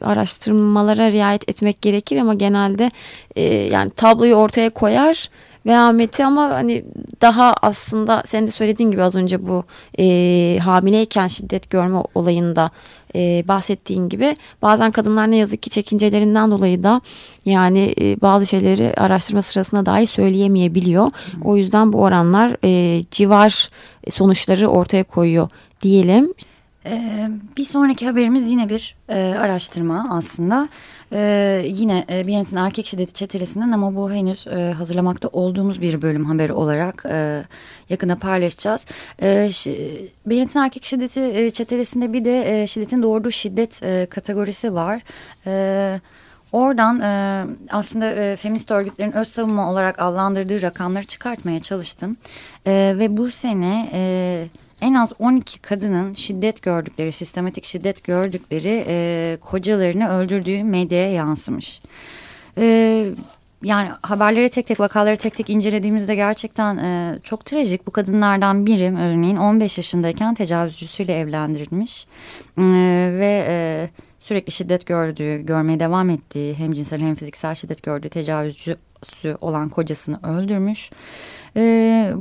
araştırmalara 0.00 1.12
riayet 1.12 1.48
etmek 1.48 1.82
gerekir 1.82 2.16
ama 2.16 2.34
genelde 2.34 2.90
e, 3.36 3.42
yani 3.44 3.90
tabloyu 3.90 4.34
ortaya 4.34 4.70
koyar 4.70 5.30
vehameti 5.66 6.24
ama 6.24 6.50
hani 6.50 6.84
daha 7.20 7.54
aslında 7.62 8.22
sen 8.26 8.46
de 8.46 8.50
söylediğin 8.50 8.90
gibi 8.90 9.02
az 9.02 9.14
önce 9.14 9.48
bu 9.48 9.64
e, 9.98 10.58
hamileyken 10.62 11.26
şiddet 11.26 11.70
görme 11.70 12.02
olayında 12.14 12.70
e, 13.14 13.44
bahsettiğin 13.48 14.08
gibi 14.08 14.36
bazen 14.62 14.90
kadınlar 14.90 15.30
ne 15.30 15.36
yazık 15.36 15.62
ki 15.62 15.70
çekincelerinden 15.70 16.50
dolayı 16.50 16.82
da 16.82 17.00
yani 17.44 17.94
e, 18.00 18.20
bazı 18.20 18.46
şeyleri 18.46 18.94
araştırma 18.96 19.42
sırasında 19.42 19.86
dahi 19.86 20.06
söyleyemeyebiliyor. 20.06 21.10
O 21.44 21.56
yüzden 21.56 21.92
bu 21.92 22.02
oranlar 22.02 22.56
e, 22.64 23.02
civar 23.10 23.70
sonuçları 24.10 24.68
ortaya 24.68 25.04
koyuyor 25.04 25.48
diyelim. 25.82 26.34
Ee, 26.86 27.28
bir 27.56 27.64
sonraki 27.64 28.06
haberimiz 28.06 28.50
yine 28.50 28.68
bir 28.68 28.96
e, 29.08 29.34
araştırma 29.38 30.06
aslında. 30.10 30.68
Ee, 31.12 31.62
yine 31.66 32.04
e, 32.10 32.26
Biyanet'in 32.26 32.56
erkek 32.56 32.86
şiddeti 32.86 33.12
çetelesinden 33.12 33.72
ama 33.72 33.94
bu 33.94 34.12
henüz 34.12 34.46
e, 34.46 34.72
hazırlamakta 34.72 35.28
olduğumuz 35.28 35.80
bir 35.80 36.02
bölüm 36.02 36.24
haberi 36.24 36.52
olarak 36.52 37.04
e, 37.08 37.44
yakında 37.88 38.16
paylaşacağız. 38.16 38.86
E, 39.22 39.50
Biyanet'in 40.26 40.60
erkek 40.60 40.84
şiddeti 40.84 41.20
e, 41.20 41.50
çetelesinde 41.50 42.12
bir 42.12 42.24
de 42.24 42.62
e, 42.62 42.66
şiddetin 42.66 43.02
doğurduğu 43.02 43.30
şiddet 43.30 43.82
e, 43.82 44.06
kategorisi 44.10 44.74
var. 44.74 45.02
Evet. 45.46 46.02
Oradan 46.52 47.00
e, 47.00 47.44
aslında 47.70 48.12
e, 48.12 48.36
feminist 48.36 48.70
örgütlerin 48.70 49.12
öz 49.12 49.28
savunma 49.28 49.70
olarak 49.70 50.02
adlandırdığı 50.02 50.62
rakamları 50.62 51.04
çıkartmaya 51.04 51.60
çalıştım. 51.60 52.16
E, 52.66 52.94
ve 52.98 53.16
bu 53.16 53.30
sene 53.30 53.90
e, 53.92 54.46
en 54.82 54.94
az 54.94 55.12
12 55.18 55.58
kadının 55.58 56.12
şiddet 56.14 56.62
gördükleri, 56.62 57.12
sistematik 57.12 57.64
şiddet 57.64 58.04
gördükleri 58.04 58.84
e, 58.88 59.38
kocalarını 59.40 60.08
öldürdüğü 60.08 60.64
medyaya 60.64 61.12
yansımış. 61.12 61.80
E, 62.58 63.06
yani 63.62 63.90
haberleri 64.02 64.48
tek 64.50 64.66
tek 64.66 64.80
vakaları 64.80 65.16
tek 65.16 65.36
tek 65.36 65.50
incelediğimizde 65.50 66.14
gerçekten 66.14 66.76
e, 66.76 67.18
çok 67.22 67.44
trajik. 67.44 67.86
Bu 67.86 67.90
kadınlardan 67.90 68.66
biri 68.66 68.94
örneğin 69.00 69.36
15 69.36 69.78
yaşındayken 69.78 70.34
tecavüzcüsüyle 70.34 71.18
evlendirilmiş 71.18 72.06
e, 72.58 72.62
ve 73.12 73.46
e, 73.48 73.88
sürekli 74.20 74.52
şiddet 74.52 74.86
gördüğü, 74.86 75.46
görmeye 75.46 75.80
devam 75.80 76.10
ettiği 76.10 76.54
hem 76.54 76.72
cinsel 76.72 77.00
hem 77.00 77.14
fiziksel 77.14 77.54
şiddet 77.54 77.82
gördüğü 77.82 78.08
tecavüzcüsü 78.08 79.36
olan 79.40 79.68
kocasını 79.68 80.20
öldürmüş. 80.22 80.90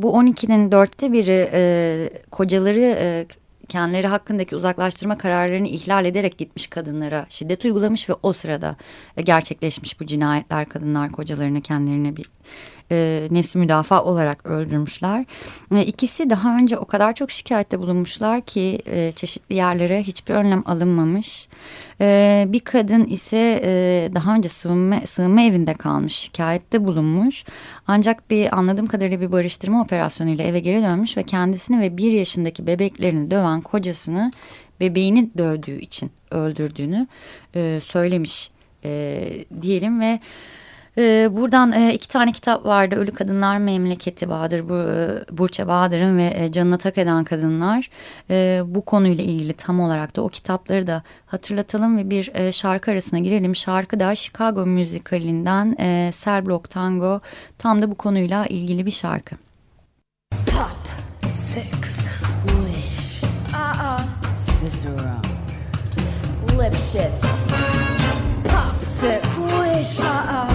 Bu 0.02 0.08
12'nin 0.08 0.72
dörtte 0.72 1.12
biri 1.14 1.50
e, 1.54 2.10
kocaları 2.32 2.98
e, 3.00 3.26
kendileri 3.68 4.08
hakkındaki 4.08 4.56
uzaklaştırma 4.56 5.18
kararlarını 5.18 5.68
ihlal 5.68 6.06
ederek 6.06 6.38
gitmiş 6.38 6.68
kadınlara 6.68 7.26
şiddet 7.30 7.66
uygulamış 7.66 8.10
ve 8.10 8.14
o 8.24 8.34
sırada 8.34 8.76
gerçekleşmiş 9.24 10.00
bu 10.00 10.06
cinayetler 10.06 10.70
kadınlar 10.70 11.12
kocalarını 11.12 11.62
kendilerine 11.62 12.18
bir 12.18 12.30
e, 12.92 13.28
nefsi 13.32 13.58
müdafaa 13.58 14.04
olarak 14.04 14.46
öldürmüşler. 14.46 15.26
E, 15.76 15.86
ikisi 15.86 16.30
daha 16.30 16.56
önce 16.56 16.78
o 16.78 16.86
kadar 16.86 17.14
çok 17.14 17.32
şikayette 17.32 17.80
bulunmuşlar 17.80 18.42
ki 18.42 18.80
e, 18.86 19.12
çeşitli 19.12 19.56
yerlere 19.56 20.04
hiçbir 20.04 20.34
önlem 20.34 20.64
alınmamış. 20.66 21.48
E, 22.02 22.46
bir 22.48 22.60
kadın 22.60 23.06
ise 23.06 23.62
e, 23.64 24.10
daha 24.16 24.36
önce 24.36 24.50
sığınma, 24.50 25.02
sığınma 25.06 25.42
evinde 25.42 25.74
kalmış 25.74 26.14
şikayette 26.14 26.86
bulunmuş. 26.86 27.46
Ancak 27.88 28.30
bir 28.30 28.58
anladığım 28.58 28.88
kadarıyla 28.88 29.22
bir 29.22 29.32
barıştırma 29.32 29.82
operasyonuyla 29.82 30.46
eve 30.46 30.60
geri 30.60 30.84
dönmüş 30.84 31.18
ve 31.18 31.24
kendisini 31.24 31.82
ve 31.82 31.98
bir 31.98 32.12
yaşındaki 32.12 32.68
bebeklerini 32.68 33.32
döven 33.32 33.62
kocasını 33.62 34.32
bebeğini 34.80 35.30
dövdüğü 35.38 35.80
için 35.80 36.12
öldürdüğünü 36.32 37.08
e, 37.56 37.80
söylemiş 37.84 38.52
e, 38.84 39.22
diyelim 39.62 40.02
ve 40.02 40.20
ee, 40.98 41.30
buradan 41.32 41.72
e, 41.72 41.94
iki 41.94 42.08
tane 42.08 42.32
kitap 42.32 42.66
vardı. 42.66 42.96
Ölü 42.96 43.12
Kadınlar 43.12 43.58
Memleketi 43.58 44.30
Bahadır, 44.30 44.70
bu, 44.70 44.74
e, 44.74 45.38
Burça 45.38 45.68
Bahadır'ın 45.68 46.18
ve 46.18 46.34
e, 46.36 46.52
Canına 46.52 46.78
Tak 46.78 46.98
Eden 46.98 47.24
Kadınlar. 47.24 47.90
E, 48.30 48.62
bu 48.66 48.82
konuyla 48.82 49.24
ilgili 49.24 49.54
tam 49.54 49.80
olarak 49.80 50.16
da 50.16 50.22
o 50.22 50.30
kitapları 50.30 50.88
da 50.88 51.04
hatırlatalım 51.26 51.98
ve 51.98 52.10
bir 52.10 52.32
e, 52.34 52.52
şarkı 52.52 52.92
arasına 52.92 53.20
girelim. 53.20 53.56
Şarkı 53.56 54.00
da 54.00 54.16
Chicago 54.16 54.66
müzikalinden 54.66 55.76
e, 55.80 56.12
Cell 56.24 56.46
Block 56.46 56.70
Tango 56.70 57.20
tam 57.58 57.82
da 57.82 57.92
bu 57.92 57.96
konuyla 57.96 58.46
ilgili 58.46 58.86
bir 58.86 58.92
şarkı. 58.92 59.36
Pop, 60.46 60.88
sex, 61.30 61.66
squish, 62.20 63.24
uh-uh, 63.54 64.02
Cicero, 64.46 65.22
lip 66.64 66.76
shits, 66.76 67.22
pop, 68.44 68.76
sex, 68.76 69.22
squish, 69.22 70.00
uh-uh. 70.00 70.55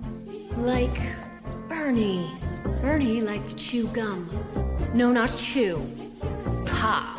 Like 0.61 1.01
Bernie. 1.67 2.29
Bernie 2.83 3.19
liked 3.19 3.47
to 3.47 3.55
chew 3.55 3.87
gum. 3.87 4.29
No, 4.93 5.11
not 5.11 5.35
chew. 5.35 5.81
Pop. 6.67 7.17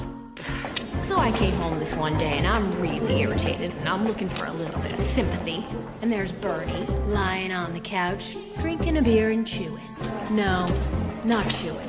So 1.01 1.19
I 1.19 1.33
came 1.33 1.53
home 1.55 1.81
this 1.81 1.93
one 1.93 2.17
day 2.19 2.39
and 2.39 2.47
I'm 2.47 2.73
really 2.81 3.21
irritated 3.21 3.73
and 3.73 3.89
I'm 3.89 4.07
looking 4.07 4.29
for 4.29 4.47
a 4.47 4.53
little 4.53 4.81
bit 4.81 4.93
of 4.93 5.01
sympathy. 5.01 5.67
And 6.03 6.13
there's 6.13 6.31
Bernie 6.31 6.87
lying 7.09 7.51
on 7.51 7.75
the 7.75 7.81
couch, 7.81 8.37
drinking 8.61 8.99
a 8.99 9.03
beer 9.03 9.31
and 9.31 9.45
chewing. 9.45 9.83
No, 10.31 10.69
not 11.25 11.51
chewing. 11.51 11.89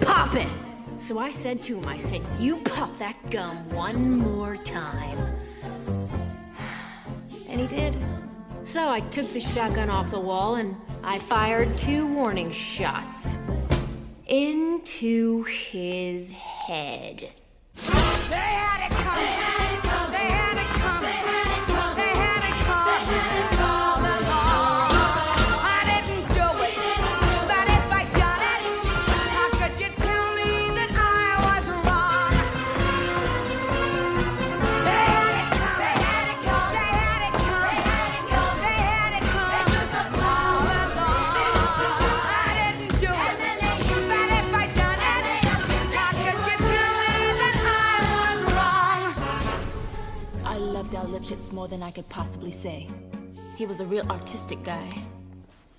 Pop 0.00 0.34
it! 0.34 0.48
So 0.96 1.18
I 1.18 1.30
said 1.30 1.60
to 1.64 1.76
him, 1.76 1.86
I 1.86 1.98
said, 1.98 2.22
You 2.38 2.56
pop 2.62 2.96
that 2.96 3.18
gum 3.30 3.68
one 3.68 4.18
more 4.18 4.56
time. 4.56 5.05
So 8.66 8.88
I 8.88 8.98
took 8.98 9.32
the 9.32 9.38
shotgun 9.38 9.90
off 9.90 10.10
the 10.10 10.18
wall 10.18 10.56
and 10.56 10.74
I 11.04 11.20
fired 11.20 11.78
two 11.78 12.04
warning 12.12 12.50
shots 12.50 13.38
into 14.26 15.44
his 15.44 16.32
head. 16.32 17.30
They 17.76 18.34
had 18.34 18.90
it 18.90 18.94
coming. 19.04 19.65
Shit's 51.46 51.54
more 51.54 51.68
than 51.68 51.80
I 51.80 51.92
could 51.92 52.08
possibly 52.08 52.50
say. 52.50 52.88
He 53.54 53.66
was 53.66 53.80
a 53.80 53.86
real 53.86 54.04
artistic 54.10 54.64
guy. 54.64 54.88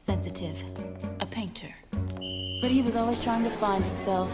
Sensitive. 0.06 0.64
A 1.20 1.26
painter. 1.26 1.76
But 2.62 2.72
he 2.72 2.82
was 2.82 2.96
always 2.96 3.22
trying 3.22 3.44
to 3.44 3.50
find 3.50 3.84
himself. 3.84 4.32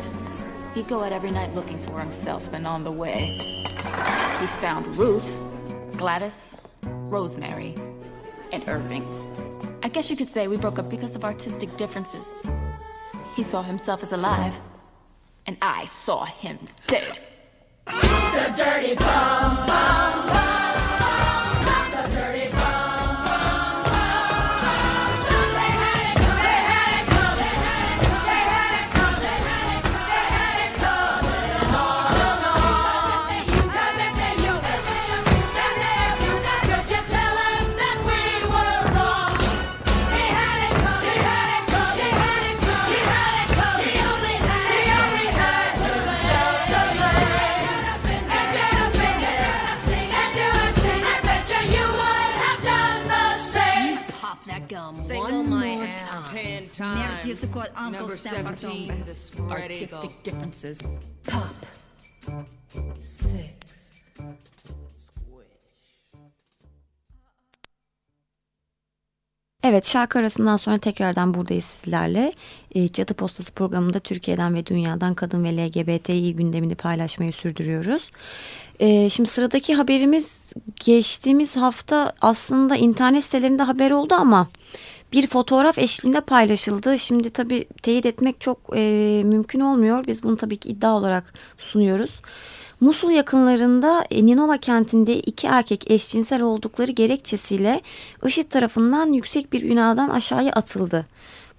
He'd 0.75 0.87
go 0.87 1.03
out 1.03 1.11
every 1.11 1.31
night 1.31 1.55
looking 1.55 1.79
for 1.79 1.99
himself, 1.99 2.53
and 2.53 2.67
on 2.67 2.83
the 2.83 2.91
way, 2.91 3.37
he 4.39 4.47
found 4.61 4.85
Ruth, 4.95 5.35
Gladys, 5.97 6.55
Rosemary, 6.83 7.75
and 8.51 8.63
Irving. 8.67 9.03
I 9.81 9.89
guess 9.89 10.11
you 10.11 10.15
could 10.15 10.29
say 10.29 10.47
we 10.47 10.57
broke 10.57 10.77
up 10.77 10.87
because 10.87 11.15
of 11.15 11.23
artistic 11.23 11.75
differences. 11.77 12.25
He 13.35 13.41
saw 13.41 13.63
himself 13.63 14.03
as 14.03 14.11
alive, 14.11 14.53
and 15.47 15.57
I 15.63 15.85
saw 15.85 16.25
him 16.25 16.59
dead. 16.85 17.17
The 17.87 18.53
dirty 18.55 18.93
bum 18.93 19.65
bum 19.65 20.27
bum. 20.27 20.73
Number 57.25 58.18
17, 58.18 58.92
the 59.06 59.15
spread 59.15 59.51
Artistic 59.51 59.96
eagle. 59.96 60.12
differences. 60.24 61.00
Pop. 61.24 61.56
Six. 63.01 63.63
Evet 69.63 69.88
şarkı 69.88 70.20
arasından 70.20 70.58
sonra 70.58 70.77
tekrardan 70.77 71.34
buradayız 71.34 71.65
sizlerle. 71.65 72.34
E, 72.75 72.92
Cadı 72.92 73.13
Postası 73.13 73.51
programında 73.51 74.00
Türkiye'den 74.00 74.56
ve 74.56 74.65
dünyadan 74.65 75.13
kadın 75.13 75.44
ve 75.44 75.58
LGBTİ 75.58 76.36
gündemini 76.36 76.75
paylaşmayı 76.75 77.34
sürdürüyoruz. 77.34 78.12
E, 78.80 79.10
şimdi 79.10 79.30
sıradaki 79.30 79.75
haberimiz 79.75 80.53
geçtiğimiz 80.86 81.58
hafta 81.58 82.13
aslında 82.22 82.75
internet 82.75 83.24
sitelerinde 83.24 83.63
haber 83.63 83.92
oldu 83.92 84.13
ama 84.13 84.48
bir 85.13 85.27
fotoğraf 85.27 85.77
eşliğinde 85.77 86.22
paylaşıldı. 86.22 87.00
Şimdi 87.00 87.29
tabii 87.29 87.65
teyit 87.82 88.05
etmek 88.05 88.41
çok 88.41 88.58
e, 88.75 89.22
mümkün 89.25 89.60
olmuyor. 89.60 90.03
Biz 90.08 90.24
bunu 90.24 90.38
tabii 90.38 90.58
ki 90.58 90.70
iddia 90.70 90.98
olarak 90.98 91.34
sunuyoruz. 91.58 92.22
Musul 92.79 93.10
yakınlarında 93.10 94.05
e, 94.12 94.25
Ninova 94.25 94.58
kentinde 94.58 95.20
iki 95.20 95.48
erkek 95.48 95.91
eşcinsel 95.91 96.41
oldukları 96.41 96.91
gerekçesiyle 96.91 97.82
IŞİD 98.25 98.50
tarafından 98.50 99.13
yüksek 99.13 99.53
bir 99.53 99.70
binadan 99.70 100.10
aşağıya 100.10 100.51
atıldı. 100.53 101.05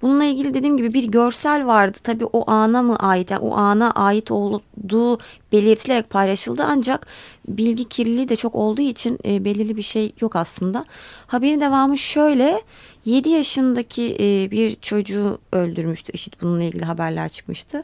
Bununla 0.03 0.25
ilgili 0.25 0.55
dediğim 0.55 0.77
gibi 0.77 0.95
bir 0.95 1.05
görsel 1.05 1.67
vardı. 1.67 1.99
Tabii 2.03 2.25
o 2.25 2.51
ana 2.51 2.83
mı 2.83 2.97
ait, 2.97 3.31
yani 3.31 3.43
o 3.43 3.55
ana 3.57 3.91
ait 3.91 4.31
olduğu 4.31 5.19
belirtilerek 5.53 6.11
paylaşıldı. 6.11 6.65
Ancak 6.67 7.07
bilgi 7.49 7.85
kirliliği 7.85 8.29
de 8.29 8.37
çok 8.37 8.55
olduğu 8.55 8.83
için 8.83 9.19
e, 9.25 9.45
belirli 9.45 9.77
bir 9.77 9.83
şey 9.83 10.13
yok 10.21 10.37
aslında. 10.37 10.85
Haberin 11.27 11.61
devamı 11.61 11.99
şöyle. 11.99 12.63
7 13.05 13.29
yaşındaki 13.29 14.17
e, 14.21 14.51
bir 14.51 14.75
çocuğu 14.75 15.39
öldürmüştü. 15.53 16.13
IŞİD 16.13 16.33
bununla 16.43 16.63
ilgili 16.63 16.85
haberler 16.85 17.29
çıkmıştı. 17.29 17.83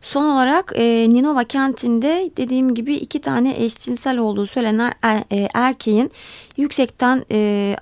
Son 0.00 0.24
olarak 0.24 0.72
e, 0.76 1.06
Ninova 1.08 1.44
kentinde 1.44 2.30
dediğim 2.36 2.74
gibi 2.74 2.94
iki 2.94 3.20
tane 3.20 3.64
eşcinsel 3.64 4.18
olduğu 4.18 4.46
söylenen 4.46 4.94
er, 5.02 5.24
e, 5.32 5.48
erkeğin 5.54 6.10
yüksekten 6.56 7.24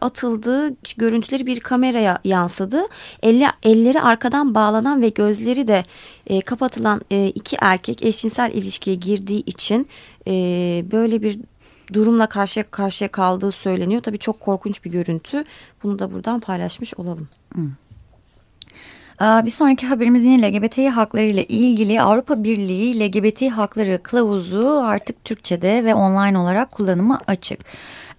atıldığı 0.00 0.76
görüntüleri 0.96 1.46
bir 1.46 1.60
kameraya 1.60 2.18
yansıdı. 2.24 2.82
Elle, 3.22 3.46
elleri 3.62 4.00
arkadan 4.00 4.54
bağlanan 4.54 5.02
ve 5.02 5.08
gözleri 5.08 5.66
de 5.66 5.84
kapatılan 6.40 7.00
iki 7.34 7.56
erkek 7.60 8.02
eşcinsel 8.02 8.52
ilişkiye 8.54 8.96
girdiği 8.96 9.42
için 9.46 9.88
böyle 10.92 11.22
bir 11.22 11.38
durumla 11.92 12.26
karşıya 12.26 12.70
karşıya 12.70 13.08
kaldığı 13.08 13.52
söyleniyor. 13.52 14.02
Tabii 14.02 14.18
çok 14.18 14.40
korkunç 14.40 14.84
bir 14.84 14.90
görüntü. 14.90 15.44
Bunu 15.82 15.98
da 15.98 16.12
buradan 16.12 16.40
paylaşmış 16.40 16.94
olalım. 16.94 17.28
Hmm. 17.54 17.70
Bir 19.20 19.50
sonraki 19.50 19.86
haberimiz 19.86 20.24
yine 20.24 20.52
LGBT 20.52 20.78
hakları 20.78 21.24
ile 21.24 21.44
ilgili 21.44 22.02
Avrupa 22.02 22.44
Birliği 22.44 23.00
LGBT 23.00 23.50
hakları 23.50 24.02
kılavuzu 24.02 24.82
artık 24.84 25.24
Türkçe'de 25.24 25.84
ve 25.84 25.94
online 25.94 26.38
olarak 26.38 26.70
kullanıma 26.70 27.18
açık. 27.26 27.60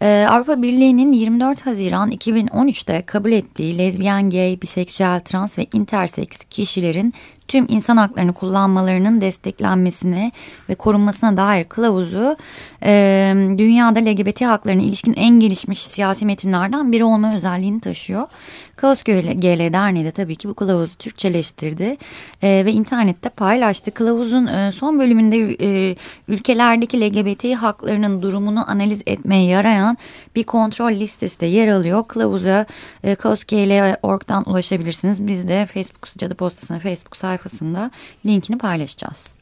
Avrupa 0.01 0.62
Birliği'nin 0.62 1.12
24 1.12 1.65
Haziran 1.65 2.12
2013'te 2.12 3.01
kabul 3.01 3.31
ettiği 3.31 3.77
lezbiyen, 3.77 4.29
gay, 4.29 4.62
biseksüel, 4.62 5.19
trans 5.19 5.57
ve 5.57 5.67
interseks 5.73 6.38
kişilerin 6.49 7.13
tüm 7.51 7.65
insan 7.69 7.97
haklarını 7.97 8.33
kullanmalarının 8.33 9.21
desteklenmesine 9.21 10.31
ve 10.69 10.75
korunmasına 10.75 11.37
dair 11.37 11.63
kılavuzu 11.63 12.37
e, 12.83 13.33
dünyada 13.57 13.99
LGBT 13.99 14.41
haklarına 14.41 14.81
ilişkin 14.81 15.13
en 15.13 15.39
gelişmiş 15.39 15.79
siyasi 15.79 16.25
metinlerden 16.25 16.91
biri 16.91 17.03
olma 17.03 17.35
özelliğini 17.35 17.81
taşıyor. 17.81 18.27
Kaos 18.75 19.03
GL 19.03 19.73
Derneği 19.73 20.05
de 20.05 20.11
tabii 20.11 20.35
ki 20.35 20.49
bu 20.49 20.53
kılavuzu 20.53 20.97
Türkçeleştirdi 20.97 21.97
e, 22.43 22.65
ve 22.65 22.71
internette 22.71 23.29
paylaştı. 23.29 23.91
Kılavuzun 23.91 24.47
e, 24.47 24.71
son 24.71 24.99
bölümünde 24.99 25.37
e, 25.37 25.95
ülkelerdeki 26.27 27.01
LGBT 27.01 27.55
haklarının 27.55 28.21
durumunu 28.21 28.69
analiz 28.71 29.01
etmeye 29.05 29.45
yarayan 29.45 29.97
bir 30.35 30.43
kontrol 30.43 30.91
listesi 30.91 31.39
de 31.39 31.45
yer 31.45 31.67
alıyor. 31.67 32.07
Kılavuza 32.07 32.65
e, 33.03 33.15
kaosgl.org'dan 33.15 34.49
ulaşabilirsiniz. 34.49 35.27
Biz 35.27 35.47
de 35.47 35.67
Facebook 35.73 36.07
Cadı 36.17 36.35
Postası'na 36.35 36.79
Facebook 36.79 37.17
sayfasında 37.17 37.91
linkini 38.25 38.57
paylaşacağız. 38.57 39.33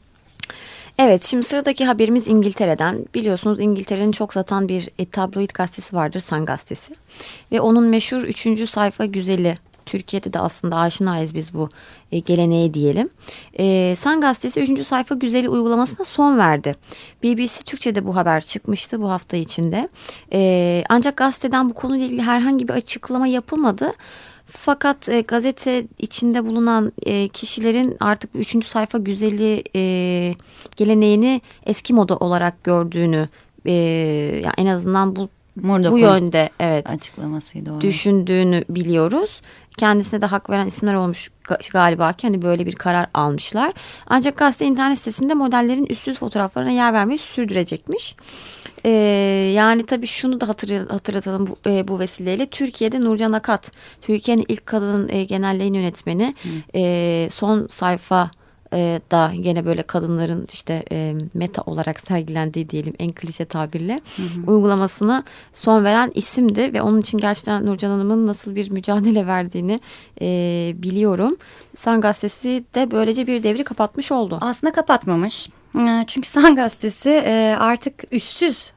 Evet 0.98 1.24
şimdi 1.24 1.44
sıradaki 1.44 1.84
haberimiz 1.84 2.28
İngiltere'den. 2.28 3.04
Biliyorsunuz 3.14 3.60
İngiltere'nin 3.60 4.12
çok 4.12 4.32
satan 4.32 4.68
bir 4.68 4.88
e, 4.98 5.04
tabloid 5.04 5.50
gazetesi 5.54 5.96
vardır 5.96 6.20
Sun 6.20 6.44
gazetesi. 6.44 6.94
Ve 7.52 7.60
onun 7.60 7.84
meşhur 7.84 8.22
üçüncü 8.22 8.66
sayfa 8.66 9.04
güzeli 9.04 9.56
Türkiye'de 9.90 10.32
de 10.32 10.38
aslında 10.38 10.76
aşinayız 10.76 11.34
biz 11.34 11.54
bu 11.54 11.68
e, 12.12 12.18
geleneğe 12.18 12.74
diyelim. 12.74 13.08
E, 13.58 13.94
Sun 13.96 14.20
gazetesi 14.20 14.60
3. 14.60 14.86
sayfa 14.86 15.14
güzeli 15.14 15.48
uygulamasına 15.48 16.04
son 16.04 16.38
verdi. 16.38 16.74
BBC 17.22 17.64
Türkçe'de 17.64 18.06
bu 18.06 18.16
haber 18.16 18.40
çıkmıştı 18.40 19.00
bu 19.00 19.10
hafta 19.10 19.36
içinde. 19.36 19.88
E, 20.32 20.82
ancak 20.88 21.16
gazeteden 21.16 21.70
bu 21.70 21.74
konuyla 21.74 22.06
ilgili 22.06 22.22
herhangi 22.22 22.68
bir 22.68 22.72
açıklama 22.72 23.26
yapılmadı. 23.26 23.92
Fakat 24.46 25.08
e, 25.08 25.20
gazete 25.20 25.84
içinde 25.98 26.46
bulunan 26.46 26.92
e, 27.06 27.28
kişilerin 27.28 27.96
artık 28.00 28.30
üçüncü 28.34 28.68
sayfa 28.68 28.98
güzeli 28.98 29.62
e, 29.76 30.34
geleneğini 30.76 31.40
eski 31.66 31.94
moda 31.94 32.16
olarak 32.16 32.64
gördüğünü 32.64 33.28
e, 33.66 33.72
yani 34.44 34.54
en 34.56 34.66
azından 34.66 35.16
bu 35.16 35.28
Murda 35.56 35.92
bu 35.92 35.98
yönde 35.98 36.50
evet 36.60 36.90
açıklamasıydı 36.90 37.72
o. 37.72 37.80
Düşündüğünü 37.80 38.64
biliyoruz. 38.68 39.42
Kendisine 39.78 40.20
de 40.20 40.26
hak 40.26 40.50
veren 40.50 40.66
isimler 40.66 40.94
olmuş 40.94 41.30
galiba 41.72 42.12
ki 42.12 42.26
hani 42.26 42.42
böyle 42.42 42.66
bir 42.66 42.74
karar 42.74 43.06
almışlar. 43.14 43.72
Ancak 44.06 44.36
gazete 44.36 44.66
internet 44.66 44.98
sitesinde 44.98 45.34
modellerin 45.34 45.86
üstsüz 45.86 46.18
fotoğraflarına 46.18 46.70
yer 46.70 46.92
vermeyi 46.92 47.18
sürdürecekmiş. 47.18 48.16
Ee, 48.84 48.90
yani 49.54 49.86
tabii 49.86 50.06
şunu 50.06 50.40
da 50.40 50.48
hatırlatalım 50.88 51.46
bu, 51.46 51.70
e, 51.70 51.88
bu 51.88 51.98
vesileyle. 51.98 52.46
Türkiye'de 52.46 53.00
Nurcan 53.00 53.32
Akat, 53.32 53.72
Türkiye'nin 54.02 54.44
ilk 54.48 54.66
kadın 54.66 55.08
e, 55.08 55.24
genel 55.24 55.60
yönetmeni 55.60 56.34
e, 56.74 57.28
son 57.32 57.66
sayfa 57.66 58.30
e, 58.72 59.00
da 59.10 59.32
yine 59.34 59.64
böyle 59.64 59.82
kadınların 59.82 60.46
işte 60.52 60.84
e, 60.92 61.14
meta 61.34 61.62
olarak 61.62 62.00
sergilendiği 62.00 62.70
diyelim 62.70 62.94
en 62.98 63.12
klişe 63.12 63.44
tabirle 63.44 64.00
hı 64.16 64.22
hı. 64.22 64.52
uygulamasına 64.52 65.24
son 65.52 65.84
veren 65.84 66.12
isimdi 66.14 66.72
ve 66.72 66.82
onun 66.82 67.00
için 67.00 67.18
gerçekten 67.18 67.66
Nurcan 67.66 67.90
Hanım'ın 67.90 68.26
nasıl 68.26 68.54
bir 68.54 68.70
mücadele 68.70 69.26
verdiğini 69.26 69.80
e, 70.20 70.26
biliyorum. 70.76 71.36
San 71.76 72.00
Gazetesi 72.00 72.64
de 72.74 72.90
böylece 72.90 73.26
bir 73.26 73.42
devri 73.42 73.64
kapatmış 73.64 74.12
oldu. 74.12 74.38
Aslında 74.40 74.72
kapatmamış. 74.72 75.48
E, 75.78 76.04
çünkü 76.06 76.28
San 76.28 76.56
Gazetesi 76.56 77.10
e, 77.10 77.56
artık 77.58 78.04
üstsüz 78.10 78.72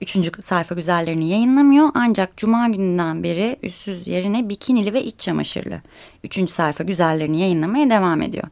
üçüncü 0.00 0.30
sayfa 0.42 0.74
güzellerini 0.74 1.28
yayınlamıyor. 1.28 1.90
Ancak 1.94 2.36
cuma 2.36 2.68
gününden 2.68 3.22
beri 3.22 3.56
üstsüz 3.62 4.08
yerine 4.08 4.48
bikinili 4.48 4.94
ve 4.94 5.04
iç 5.04 5.20
çamaşırlı 5.20 5.80
üçüncü 6.24 6.52
sayfa 6.52 6.84
güzellerini 6.84 7.40
yayınlamaya 7.40 7.90
devam 7.90 8.22
ediyor 8.22 8.44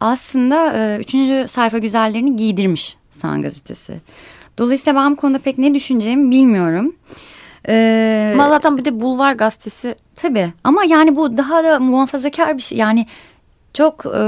aslında 0.00 0.72
e, 0.72 0.98
üçüncü 1.00 1.48
sayfa 1.48 1.78
güzellerini 1.78 2.36
giydirmiş 2.36 2.96
San 3.10 3.42
gazetesi. 3.42 4.00
Dolayısıyla 4.58 5.00
ben 5.00 5.12
bu 5.12 5.16
konuda 5.16 5.38
pek 5.38 5.58
ne 5.58 5.74
düşüneceğimi 5.74 6.30
bilmiyorum. 6.30 6.96
Ee, 7.68 8.32
ama 8.34 8.48
zaten 8.48 8.78
bir 8.78 8.84
de 8.84 9.00
Bulvar 9.00 9.32
gazetesi. 9.32 9.94
Tabii 10.16 10.52
ama 10.64 10.84
yani 10.84 11.16
bu 11.16 11.36
daha 11.36 11.64
da 11.64 11.78
muhafazakar 11.78 12.56
bir 12.56 12.62
şey. 12.62 12.78
Yani 12.78 13.06
çok 13.76 14.06
e, 14.06 14.18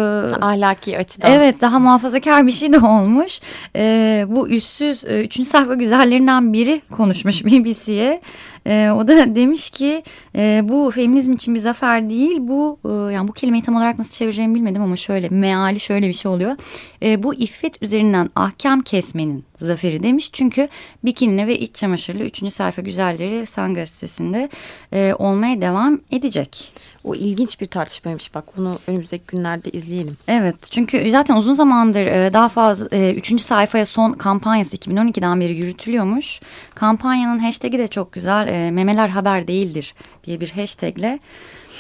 ahlaki 0.41 0.99
açıdan. 0.99 1.33
Evet 1.33 1.61
daha 1.61 1.79
muhafazakar 1.79 2.47
bir 2.47 2.53
şey 2.53 2.73
de 2.73 2.79
olmuş. 2.79 3.41
E, 3.77 4.25
bu 4.29 4.49
üstsüz 4.49 5.05
e, 5.05 5.25
üçüncü 5.25 5.49
sayfa 5.49 5.75
güzellerinden 5.75 6.53
biri 6.53 6.83
konuşmuş 6.91 7.45
BBC'ye. 7.45 8.21
E, 8.67 8.91
o 8.91 9.09
da 9.09 9.35
demiş 9.35 9.71
ki 9.71 10.03
e, 10.37 10.61
bu 10.65 10.91
feminizm 10.91 11.33
için 11.33 11.55
bir 11.55 11.61
zafer 11.61 12.11
değil. 12.11 12.37
Bu 12.41 12.79
e, 12.85 13.13
yani 13.13 13.29
bu 13.29 13.33
kelimeyi 13.33 13.63
tam 13.63 13.77
olarak 13.77 13.99
nasıl 13.99 14.13
çevireceğimi 14.13 14.55
bilmedim 14.55 14.83
ama 14.83 14.97
şöyle 14.97 15.29
meali 15.29 15.81
şöyle 15.81 16.09
bir 16.09 16.13
şey 16.13 16.31
oluyor. 16.31 16.57
E, 17.03 17.23
bu 17.23 17.35
iffet 17.35 17.83
üzerinden 17.83 18.31
ahkam 18.37 18.81
kesmenin 18.81 19.45
zaferi 19.61 20.03
demiş. 20.03 20.31
Çünkü 20.33 20.69
bikinili 21.05 21.47
ve 21.47 21.59
iç 21.59 21.75
çamaşırlı 21.75 22.25
üçüncü 22.25 22.51
sayfa 22.51 22.83
güzelleri 22.83 23.47
San 23.47 23.75
gazetesinde 23.75 24.49
e, 24.93 25.15
olmaya 25.19 25.61
devam 25.61 26.01
edecek. 26.11 26.73
O 27.09 27.15
ilginç 27.15 27.61
bir 27.61 27.67
tartışmaymış 27.67 28.35
bak 28.35 28.45
bunu 28.57 28.79
önümüzdeki 28.87 29.25
günlerde 29.27 29.71
izleyelim. 29.71 30.17
Evet 30.29 30.57
çünkü 30.71 31.11
zaten 31.11 31.37
uzun 31.37 31.55
zamandır 31.55 32.01
e, 32.01 32.33
daha 32.33 32.49
fazla 32.49 32.89
e, 32.93 33.15
üçüncü 33.15 33.45
sayfaya 33.45 33.87
son 33.87 34.13
kampanyası 34.13 34.77
2012'den 34.77 35.41
beri 35.41 35.57
yürütülüyormuş. 35.57 36.41
Kampanyanın 36.75 37.39
hashtag'i 37.39 37.79
de 37.79 37.89
çok 37.89 38.13
güzel 38.13 38.49
e, 38.49 38.71
memeler 38.71 39.09
haber 39.09 39.49
değildir 39.49 39.95
diye 40.25 40.41
bir 40.41 40.51
hashtagle. 40.51 41.19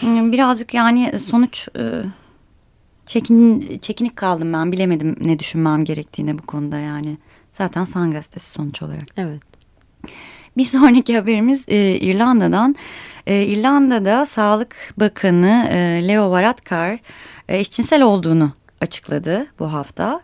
Hmm, 0.00 0.32
birazcık 0.32 0.74
yani 0.74 1.12
sonuç 1.26 1.68
çekin, 3.06 3.78
çekinik 3.78 4.16
kaldım 4.16 4.52
ben 4.52 4.72
bilemedim 4.72 5.16
ne 5.20 5.38
düşünmem 5.38 5.84
gerektiğini 5.84 6.38
bu 6.38 6.46
konuda 6.46 6.78
yani. 6.78 7.18
Zaten 7.52 7.84
San 7.84 8.10
gazetesi 8.10 8.50
sonuç 8.50 8.82
olarak. 8.82 9.06
Evet. 9.16 9.42
Bir 10.58 10.64
sonraki 10.64 11.16
haberimiz 11.16 11.64
e, 11.68 11.76
İrlanda'dan. 11.76 12.76
E, 13.26 13.42
İrlanda'da 13.42 14.26
Sağlık 14.26 14.76
Bakanı 14.96 15.68
e, 15.70 16.08
Leo 16.08 16.30
Varadkar 16.30 16.98
e, 17.48 17.58
eşcinsel 17.58 18.02
olduğunu 18.02 18.52
açıkladı 18.80 19.46
bu 19.58 19.72
hafta. 19.72 20.20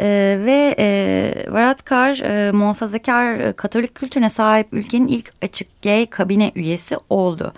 E, 0.00 0.38
ve 0.44 0.74
e, 0.78 1.34
Varadkar 1.48 2.18
e, 2.18 2.52
muhafazakar 2.52 3.34
e, 3.34 3.52
Katolik 3.52 3.94
kültürüne 3.94 4.30
sahip 4.30 4.66
ülkenin 4.72 5.06
ilk 5.06 5.32
açık 5.42 5.82
gay 5.82 6.06
kabine 6.06 6.52
üyesi 6.54 6.96
oldu. 7.10 7.52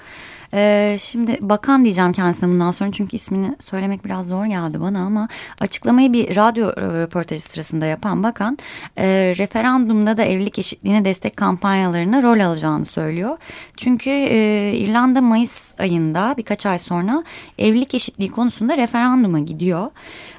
Ee, 0.54 0.96
şimdi 1.00 1.38
bakan 1.40 1.84
diyeceğim 1.84 2.12
kendisine 2.12 2.50
bundan 2.50 2.70
sonra 2.70 2.92
çünkü 2.92 3.16
ismini 3.16 3.56
söylemek 3.64 4.04
biraz 4.04 4.26
zor 4.26 4.46
geldi 4.46 4.80
bana 4.80 4.98
ama 4.98 5.28
açıklamayı 5.60 6.12
bir 6.12 6.36
radyo 6.36 6.68
e, 6.68 7.02
röportajı 7.02 7.42
sırasında 7.42 7.86
yapan 7.86 8.22
bakan 8.22 8.58
e, 8.96 9.06
referandumda 9.38 10.16
da 10.16 10.22
evlilik 10.22 10.58
eşitliğine 10.58 11.04
destek 11.04 11.36
kampanyalarına 11.36 12.22
rol 12.22 12.40
alacağını 12.40 12.84
söylüyor. 12.84 13.36
Çünkü 13.76 14.10
e, 14.10 14.72
İrlanda 14.76 15.20
Mayıs 15.20 15.74
ayında 15.78 16.34
birkaç 16.36 16.66
ay 16.66 16.78
sonra 16.78 17.22
evlilik 17.58 17.94
eşitliği 17.94 18.30
konusunda 18.30 18.76
referanduma 18.76 19.38
gidiyor. 19.38 19.90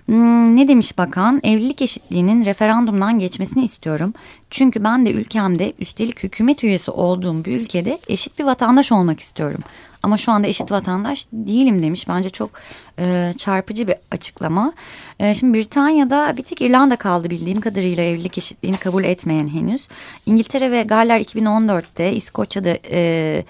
Hmm, 0.06 0.56
ne 0.56 0.68
demiş 0.68 0.98
bakan? 0.98 1.40
Evlilik 1.44 1.82
eşitliğinin 1.82 2.46
referandumdan 2.46 3.20
geçmesini 3.20 3.66
istiyorum. 3.66 4.14
Çünkü 4.50 4.84
ben 4.84 5.06
de 5.06 5.12
ülkemde 5.12 5.74
üstelik 5.80 6.24
hükümet 6.24 6.64
üyesi 6.64 6.92
olduğum 6.92 7.46
bir 7.46 7.60
ülkede 7.62 8.00
eşit 8.08 8.40
bir 8.40 8.44
vatandaş 8.44 8.92
olmak 8.92 9.20
istiyorum. 9.20 9.60
Ama 10.04 10.18
şu 10.18 10.32
anda 10.32 10.48
eşit 10.48 10.72
vatandaş 10.72 11.28
değilim 11.34 11.84
demiş. 11.84 12.08
Bence 12.08 12.30
çok 12.30 12.50
e, 13.00 13.34
çarpıcı 13.38 13.88
bir 13.88 13.96
açıklama. 14.12 14.74
E, 15.20 15.36
şimdi 15.36 15.58
Britanya'da 15.58 16.38
bir 16.38 16.44
tek 16.44 16.62
İrlanda 16.62 16.96
kaldı 16.96 17.30
bildiğim 17.30 17.62
kadarıyla 17.62 18.04
evlilik 18.04 18.38
eşitliğini 18.38 18.78
kabul 18.78 19.04
etmeyen 19.04 19.48
henüz. 19.48 19.88
İngiltere 20.26 20.72
ve 20.72 20.84
Galler 20.84 21.20
2014'te 21.20 22.14
İskoçya'da... 22.14 22.78
E, 22.92 23.44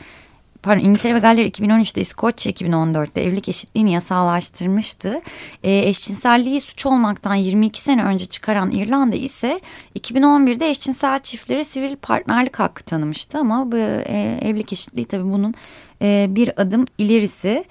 pardon 0.66 0.84
İngiltere 0.84 1.16
ve 1.16 1.20
Galler 1.20 1.46
2013'te 1.46 2.02
İskoçya 2.02 2.52
2014'te 2.52 3.22
evlilik 3.22 3.50
eşitliğini 3.50 3.94
yasallaştırmıştı. 3.94 5.22
E, 5.64 5.78
eşcinselliği 5.78 6.62
suç 6.62 6.86
olmaktan 6.86 7.36
22 7.36 7.82
sene 7.82 8.04
önce 8.04 8.26
çıkaran 8.26 8.72
İrlanda 8.72 9.16
ise 9.16 9.60
2011'de 10.00 10.70
eşcinsel 10.70 11.20
çiftlere 11.20 11.64
sivil 11.64 11.96
partnerlik 11.96 12.60
hakkı 12.60 12.84
tanımıştı 12.84 13.38
ama 13.38 13.72
bu 13.72 13.78
e, 13.78 14.40
evlilik 14.42 14.74
eşitliği 14.74 15.06
tabii 15.06 15.32
bunun 15.32 15.54
e, 16.02 16.28
bir 16.30 16.62
adım 16.62 16.86
ilerisi. 16.98 17.66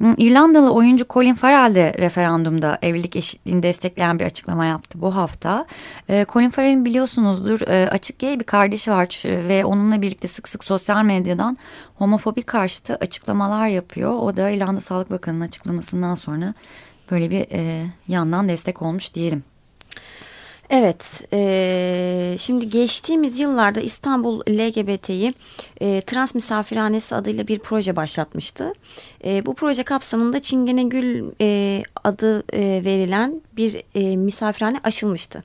İrlandalı 0.00 0.72
oyuncu 0.72 1.04
Colin 1.10 1.34
Farrell 1.34 1.74
de 1.74 1.94
referandumda 1.98 2.78
evlilik 2.82 3.16
eşitliğini 3.16 3.62
destekleyen 3.62 4.18
bir 4.18 4.24
açıklama 4.24 4.64
yaptı 4.64 5.00
bu 5.00 5.16
hafta. 5.16 5.66
E, 6.08 6.26
Colin 6.28 6.50
Farrell'in 6.50 6.84
biliyorsunuzdur 6.84 7.60
e, 7.60 7.90
açık 7.90 8.18
gay 8.18 8.38
bir 8.38 8.44
kardeşi 8.44 8.90
var 8.90 9.22
ve 9.24 9.64
onunla 9.64 10.02
birlikte 10.02 10.28
sık 10.28 10.48
sık 10.48 10.64
sosyal 10.64 11.04
medyadan 11.04 11.58
homofobi 11.94 12.42
karşıtı 12.42 12.94
açıklamalar 12.94 13.68
yapıyor. 13.68 14.10
O 14.10 14.36
da 14.36 14.50
İrlanda 14.50 14.80
Sağlık 14.80 15.10
Bakanı'nın 15.10 15.44
açıklamasından 15.44 16.14
sonra 16.14 16.54
böyle 17.10 17.30
bir 17.30 17.46
e, 17.52 17.86
yandan 18.08 18.48
destek 18.48 18.82
olmuş 18.82 19.14
diyelim. 19.14 19.55
Evet, 20.70 21.22
e, 21.32 22.36
şimdi 22.38 22.68
geçtiğimiz 22.68 23.40
yıllarda 23.40 23.80
İstanbul 23.80 24.40
LGBT'yi 24.40 25.34
e, 25.80 26.00
Trans 26.00 26.34
Misafirhanesi 26.34 27.14
adıyla 27.14 27.48
bir 27.48 27.58
proje 27.58 27.96
başlatmıştı. 27.96 28.72
E, 29.24 29.46
bu 29.46 29.54
proje 29.54 29.82
kapsamında 29.82 30.40
Çingene 30.40 30.82
Gül 30.82 31.30
e, 31.40 31.82
adı 32.04 32.44
e, 32.52 32.84
verilen 32.84 33.40
bir 33.56 33.82
e, 33.94 34.16
misafirhane 34.16 34.80
açılmıştı. 34.84 35.42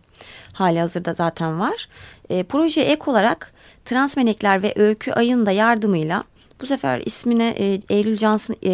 Hali 0.53 0.79
hazırda 0.79 1.13
zaten 1.13 1.59
var. 1.59 1.87
E, 2.29 2.43
projeye 2.43 2.87
ek 2.87 3.01
olarak 3.05 3.53
Trans 3.85 4.17
Melekler 4.17 4.63
ve 4.63 4.73
Öykü 4.75 5.11
Ay'ın 5.11 5.45
da 5.45 5.51
yardımıyla 5.51 6.23
bu 6.61 6.65
sefer 6.65 7.01
ismine 7.05 7.55
e, 7.59 7.81
Eylül 7.89 8.17
Cansın 8.17 8.55
e, 8.65 8.71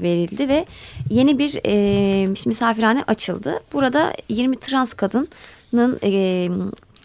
verildi 0.00 0.48
ve 0.48 0.66
yeni 1.10 1.38
bir 1.38 1.60
e, 1.66 2.26
misafirhane 2.26 3.04
açıldı. 3.06 3.60
Burada 3.72 4.12
20 4.28 4.60
trans 4.60 4.94
kadının 4.94 5.98
e, 6.02 6.48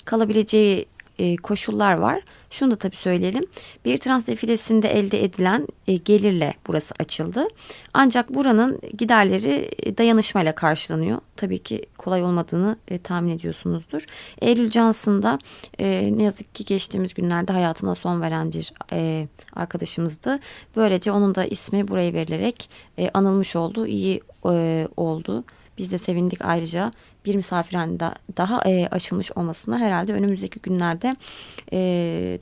kalabileceği 0.05 0.85
e, 1.19 1.35
koşullar 1.35 1.93
var. 1.93 2.21
Şunu 2.55 2.71
da 2.71 2.75
tabii 2.75 2.95
söyleyelim. 2.95 3.43
Bir 3.85 3.97
trans 3.97 4.27
defilesinde 4.27 4.99
elde 4.99 5.23
edilen 5.23 5.67
e, 5.87 5.95
gelirle 5.95 6.53
burası 6.67 6.93
açıldı. 6.99 7.47
Ancak 7.93 8.33
buranın 8.33 8.81
giderleri 8.97 9.71
e, 9.79 9.97
dayanışmayla 9.97 10.55
karşılanıyor. 10.55 11.17
Tabii 11.35 11.59
ki 11.59 11.85
kolay 11.97 12.23
olmadığını 12.23 12.77
e, 12.87 12.97
tahmin 12.97 13.29
ediyorsunuzdur. 13.29 14.05
Eylül 14.41 14.71
Johnson 14.71 15.39
ne 16.17 16.23
yazık 16.23 16.55
ki 16.55 16.65
geçtiğimiz 16.65 17.13
günlerde 17.13 17.53
hayatına 17.53 17.95
son 17.95 18.21
veren 18.21 18.53
bir 18.53 18.73
arkadaşımızdı. 19.53 20.39
Böylece 20.75 21.11
onun 21.11 21.35
da 21.35 21.45
ismi 21.45 21.87
buraya 21.87 22.13
verilerek 22.13 22.69
anılmış 23.13 23.55
oldu. 23.55 23.87
İyi 23.87 24.21
oldu. 24.97 25.43
Biz 25.77 25.91
de 25.91 25.97
sevindik 25.97 26.45
ayrıca 26.45 26.91
bir 27.25 27.35
misafirhane 27.35 27.99
daha 28.37 28.61
e, 28.65 28.87
açılmış 28.87 29.31
olmasına 29.31 29.79
herhalde 29.79 30.13
önümüzdeki 30.13 30.59
günlerde 30.59 31.15
e, 31.73 31.79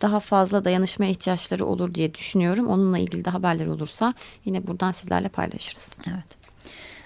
daha 0.02 0.19
fazla 0.19 0.65
dayanışma 0.65 1.06
ihtiyaçları 1.06 1.65
olur 1.65 1.93
diye 1.93 2.13
düşünüyorum. 2.13 2.67
Onunla 2.67 2.98
ilgili 2.98 3.26
de 3.26 3.30
haberler 3.30 3.67
olursa 3.67 4.13
yine 4.46 4.67
buradan 4.67 4.91
sizlerle 4.91 5.28
paylaşırız. 5.30 5.98
Evet. 6.08 6.43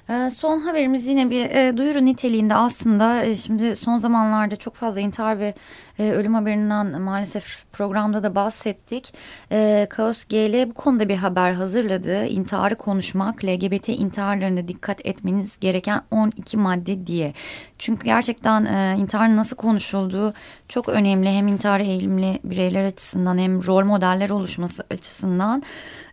Ee, 0.09 0.29
son 0.29 0.59
haberimiz 0.59 1.07
yine 1.07 1.29
bir 1.29 1.49
e, 1.49 1.77
duyuru 1.77 2.05
niteliğinde 2.05 2.55
aslında 2.55 3.23
e, 3.23 3.35
şimdi 3.35 3.75
son 3.75 3.97
zamanlarda 3.97 4.55
çok 4.55 4.75
fazla 4.75 4.99
intihar 5.01 5.39
ve 5.39 5.53
e, 5.99 6.11
ölüm 6.11 6.33
haberinden 6.33 7.01
maalesef 7.01 7.63
programda 7.73 8.23
da 8.23 8.35
bahsettik. 8.35 9.13
E, 9.51 9.87
Kaos 9.89 10.25
GL 10.25 10.69
bu 10.69 10.73
konuda 10.73 11.09
bir 11.09 11.15
haber 11.15 11.51
hazırladı. 11.51 12.25
İntiharı 12.25 12.75
konuşmak, 12.75 13.45
LGBT 13.45 13.89
intiharlarında 13.89 14.67
dikkat 14.67 15.05
etmeniz 15.05 15.59
gereken 15.59 16.01
12 16.11 16.57
madde 16.57 17.07
diye. 17.07 17.33
Çünkü 17.79 18.05
gerçekten 18.05 18.65
e, 18.65 18.95
intiharın 18.99 19.37
nasıl 19.37 19.55
konuşulduğu 19.55 20.33
çok 20.67 20.89
önemli. 20.89 21.29
Hem 21.29 21.47
intihar 21.47 21.79
eğilimli 21.79 22.39
bireyler 22.43 22.83
açısından 22.83 23.37
hem 23.37 23.67
rol 23.67 23.85
modeller 23.85 24.29
oluşması 24.29 24.83
açısından. 24.91 25.63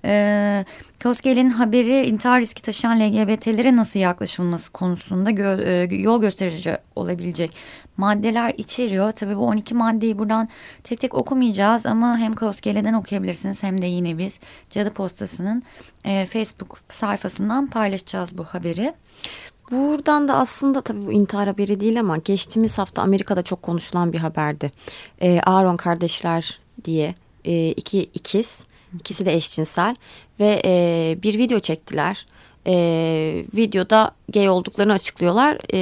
E, 0.04 0.64
Kosgel'in 1.02 1.50
haberi 1.50 2.06
intihar 2.06 2.40
riski 2.40 2.62
taşıyan 2.62 3.00
LGBT'lere 3.00 3.76
nasıl 3.76 4.00
yaklaşılması 4.00 4.72
konusunda 4.72 5.30
gö 5.30 5.62
e, 5.62 5.94
yol 5.94 6.20
gösterici 6.20 6.76
olabilecek 6.96 7.50
maddeler 7.96 8.54
içeriyor. 8.58 9.12
Tabii 9.12 9.36
bu 9.36 9.46
12 9.46 9.73
maddeyi 9.74 10.18
buradan 10.18 10.48
tek 10.84 11.00
tek 11.00 11.14
okumayacağız 11.14 11.86
ama 11.86 12.18
hem 12.18 12.34
Kosgel'den 12.34 12.94
okuyabilirsiniz 12.94 13.62
hem 13.62 13.82
de 13.82 13.86
yine 13.86 14.18
biz 14.18 14.40
Cadı 14.70 14.92
Postası'nın 14.92 15.62
e, 16.04 16.26
Facebook 16.26 16.78
sayfasından 16.90 17.66
paylaşacağız 17.66 18.38
bu 18.38 18.44
haberi. 18.44 18.94
Buradan 19.70 20.28
da 20.28 20.36
aslında 20.36 20.80
tabii 20.80 21.06
bu 21.06 21.12
intihar 21.12 21.48
haberi 21.48 21.80
değil 21.80 22.00
ama 22.00 22.16
geçtiğimiz 22.16 22.78
hafta 22.78 23.02
Amerika'da 23.02 23.42
çok 23.42 23.62
konuşulan 23.62 24.12
bir 24.12 24.18
haberdi. 24.18 24.70
Ee, 25.22 25.40
Aaron 25.40 25.76
kardeşler 25.76 26.60
diye 26.84 27.14
e, 27.44 27.68
iki 27.68 28.02
ikiz, 28.02 28.64
ikisi 29.00 29.26
de 29.26 29.34
eşcinsel 29.34 29.96
ve 30.40 30.62
e, 30.64 31.16
bir 31.22 31.38
video 31.38 31.60
çektiler. 31.60 32.26
E, 32.66 32.74
videoda 33.56 34.10
gay 34.34 34.48
olduklarını 34.48 34.92
açıklıyorlar 34.92 35.58
e, 35.72 35.78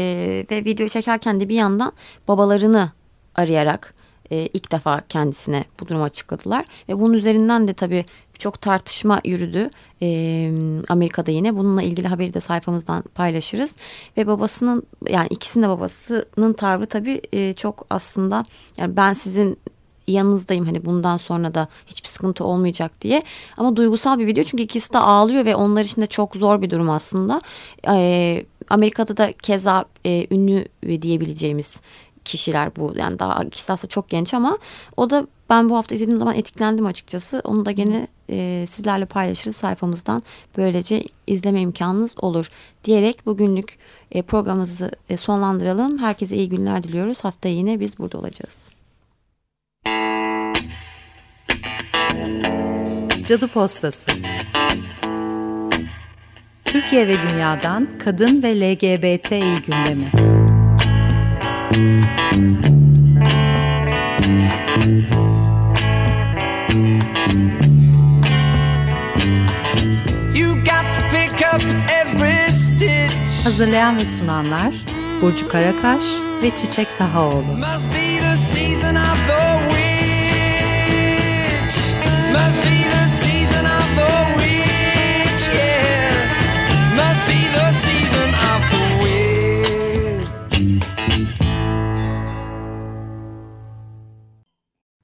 ve 0.50 0.64
video 0.64 0.88
çekerken 0.88 1.40
de 1.40 1.48
bir 1.48 1.54
yandan 1.54 1.92
babalarını 2.28 2.90
arayarak 3.34 3.94
e, 4.30 4.48
ilk 4.52 4.72
defa 4.72 5.00
kendisine 5.08 5.64
bu 5.80 5.88
durumu 5.88 6.04
açıkladılar. 6.04 6.64
Ve 6.88 7.00
bunun 7.00 7.12
üzerinden 7.12 7.68
de 7.68 7.74
tabii 7.74 8.04
çok 8.38 8.60
tartışma 8.60 9.20
yürüdü 9.24 9.70
e, 10.02 10.52
Amerika'da 10.88 11.30
yine. 11.30 11.56
Bununla 11.56 11.82
ilgili 11.82 12.08
haberi 12.08 12.34
de 12.34 12.40
sayfamızdan 12.40 13.02
paylaşırız. 13.02 13.76
Ve 14.16 14.26
babasının 14.26 14.82
yani 15.08 15.26
ikisinin 15.30 15.64
de 15.64 15.68
babasının 15.68 16.52
tavrı 16.52 16.86
tabii 16.86 17.20
e, 17.32 17.52
çok 17.52 17.86
aslında 17.90 18.44
yani 18.78 18.96
ben 18.96 19.12
sizin 19.12 19.58
yanınızdayım 20.06 20.66
hani 20.66 20.84
bundan 20.84 21.16
sonra 21.16 21.54
da 21.54 21.68
hiçbir 21.86 22.08
sıkıntı 22.08 22.44
olmayacak 22.44 23.00
diye. 23.00 23.22
Ama 23.56 23.76
duygusal 23.76 24.18
bir 24.18 24.26
video 24.26 24.44
çünkü 24.44 24.62
ikisi 24.62 24.92
de 24.92 24.98
ağlıyor 24.98 25.44
ve 25.44 25.56
onlar 25.56 25.82
için 25.82 26.02
de 26.02 26.06
çok 26.06 26.36
zor 26.36 26.62
bir 26.62 26.70
durum 26.70 26.90
aslında. 26.90 27.40
Ee, 27.88 28.46
Amerika'da 28.70 29.16
da 29.16 29.32
keza 29.32 29.84
e, 30.06 30.26
ünlü 30.30 30.64
diyebileceğimiz 31.02 31.80
kişiler 32.24 32.76
bu. 32.76 32.92
Yani 32.96 33.18
daha 33.18 33.44
ikisi 33.44 33.72
aslında 33.72 33.88
çok 33.88 34.08
genç 34.08 34.34
ama 34.34 34.58
o 34.96 35.10
da 35.10 35.26
ben 35.50 35.70
bu 35.70 35.76
hafta 35.76 35.94
izlediğim 35.94 36.18
zaman 36.18 36.34
etiklendim 36.34 36.86
açıkçası. 36.86 37.40
Onu 37.44 37.66
da 37.66 37.70
gene 37.70 38.06
e, 38.30 38.64
sizlerle 38.68 39.04
paylaşırız 39.04 39.56
sayfamızdan. 39.56 40.22
Böylece 40.56 41.04
izleme 41.26 41.60
imkanınız 41.60 42.14
olur 42.18 42.50
diyerek 42.84 43.26
bugünlük 43.26 43.78
e, 44.10 44.22
programımızı 44.22 44.90
e, 45.08 45.16
sonlandıralım. 45.16 45.98
Herkese 45.98 46.36
iyi 46.36 46.48
günler 46.48 46.82
diliyoruz. 46.82 47.24
Haftaya 47.24 47.54
yine 47.54 47.80
biz 47.80 47.98
burada 47.98 48.18
olacağız. 48.18 48.56
Cadı 53.26 53.48
Postası 53.48 54.10
Türkiye 56.64 57.08
ve 57.08 57.22
dünyadan 57.22 57.88
kadın 57.98 58.42
ve 58.42 58.60
LGBTİ 58.60 59.62
gündemi. 59.62 60.21
Hazırlayan 73.44 73.98
ve 73.98 74.04
sunanlar 74.04 74.74
Burcu 75.20 75.48
Karakaş 75.48 76.04
ve 76.42 76.56
Çiçek 76.56 76.96
Tahaoğlu. 76.96 77.42
Must 77.42 77.86
be 77.86 78.20
the 78.20 78.36
season 78.36 78.94
of 78.94 79.28
the 79.28 79.51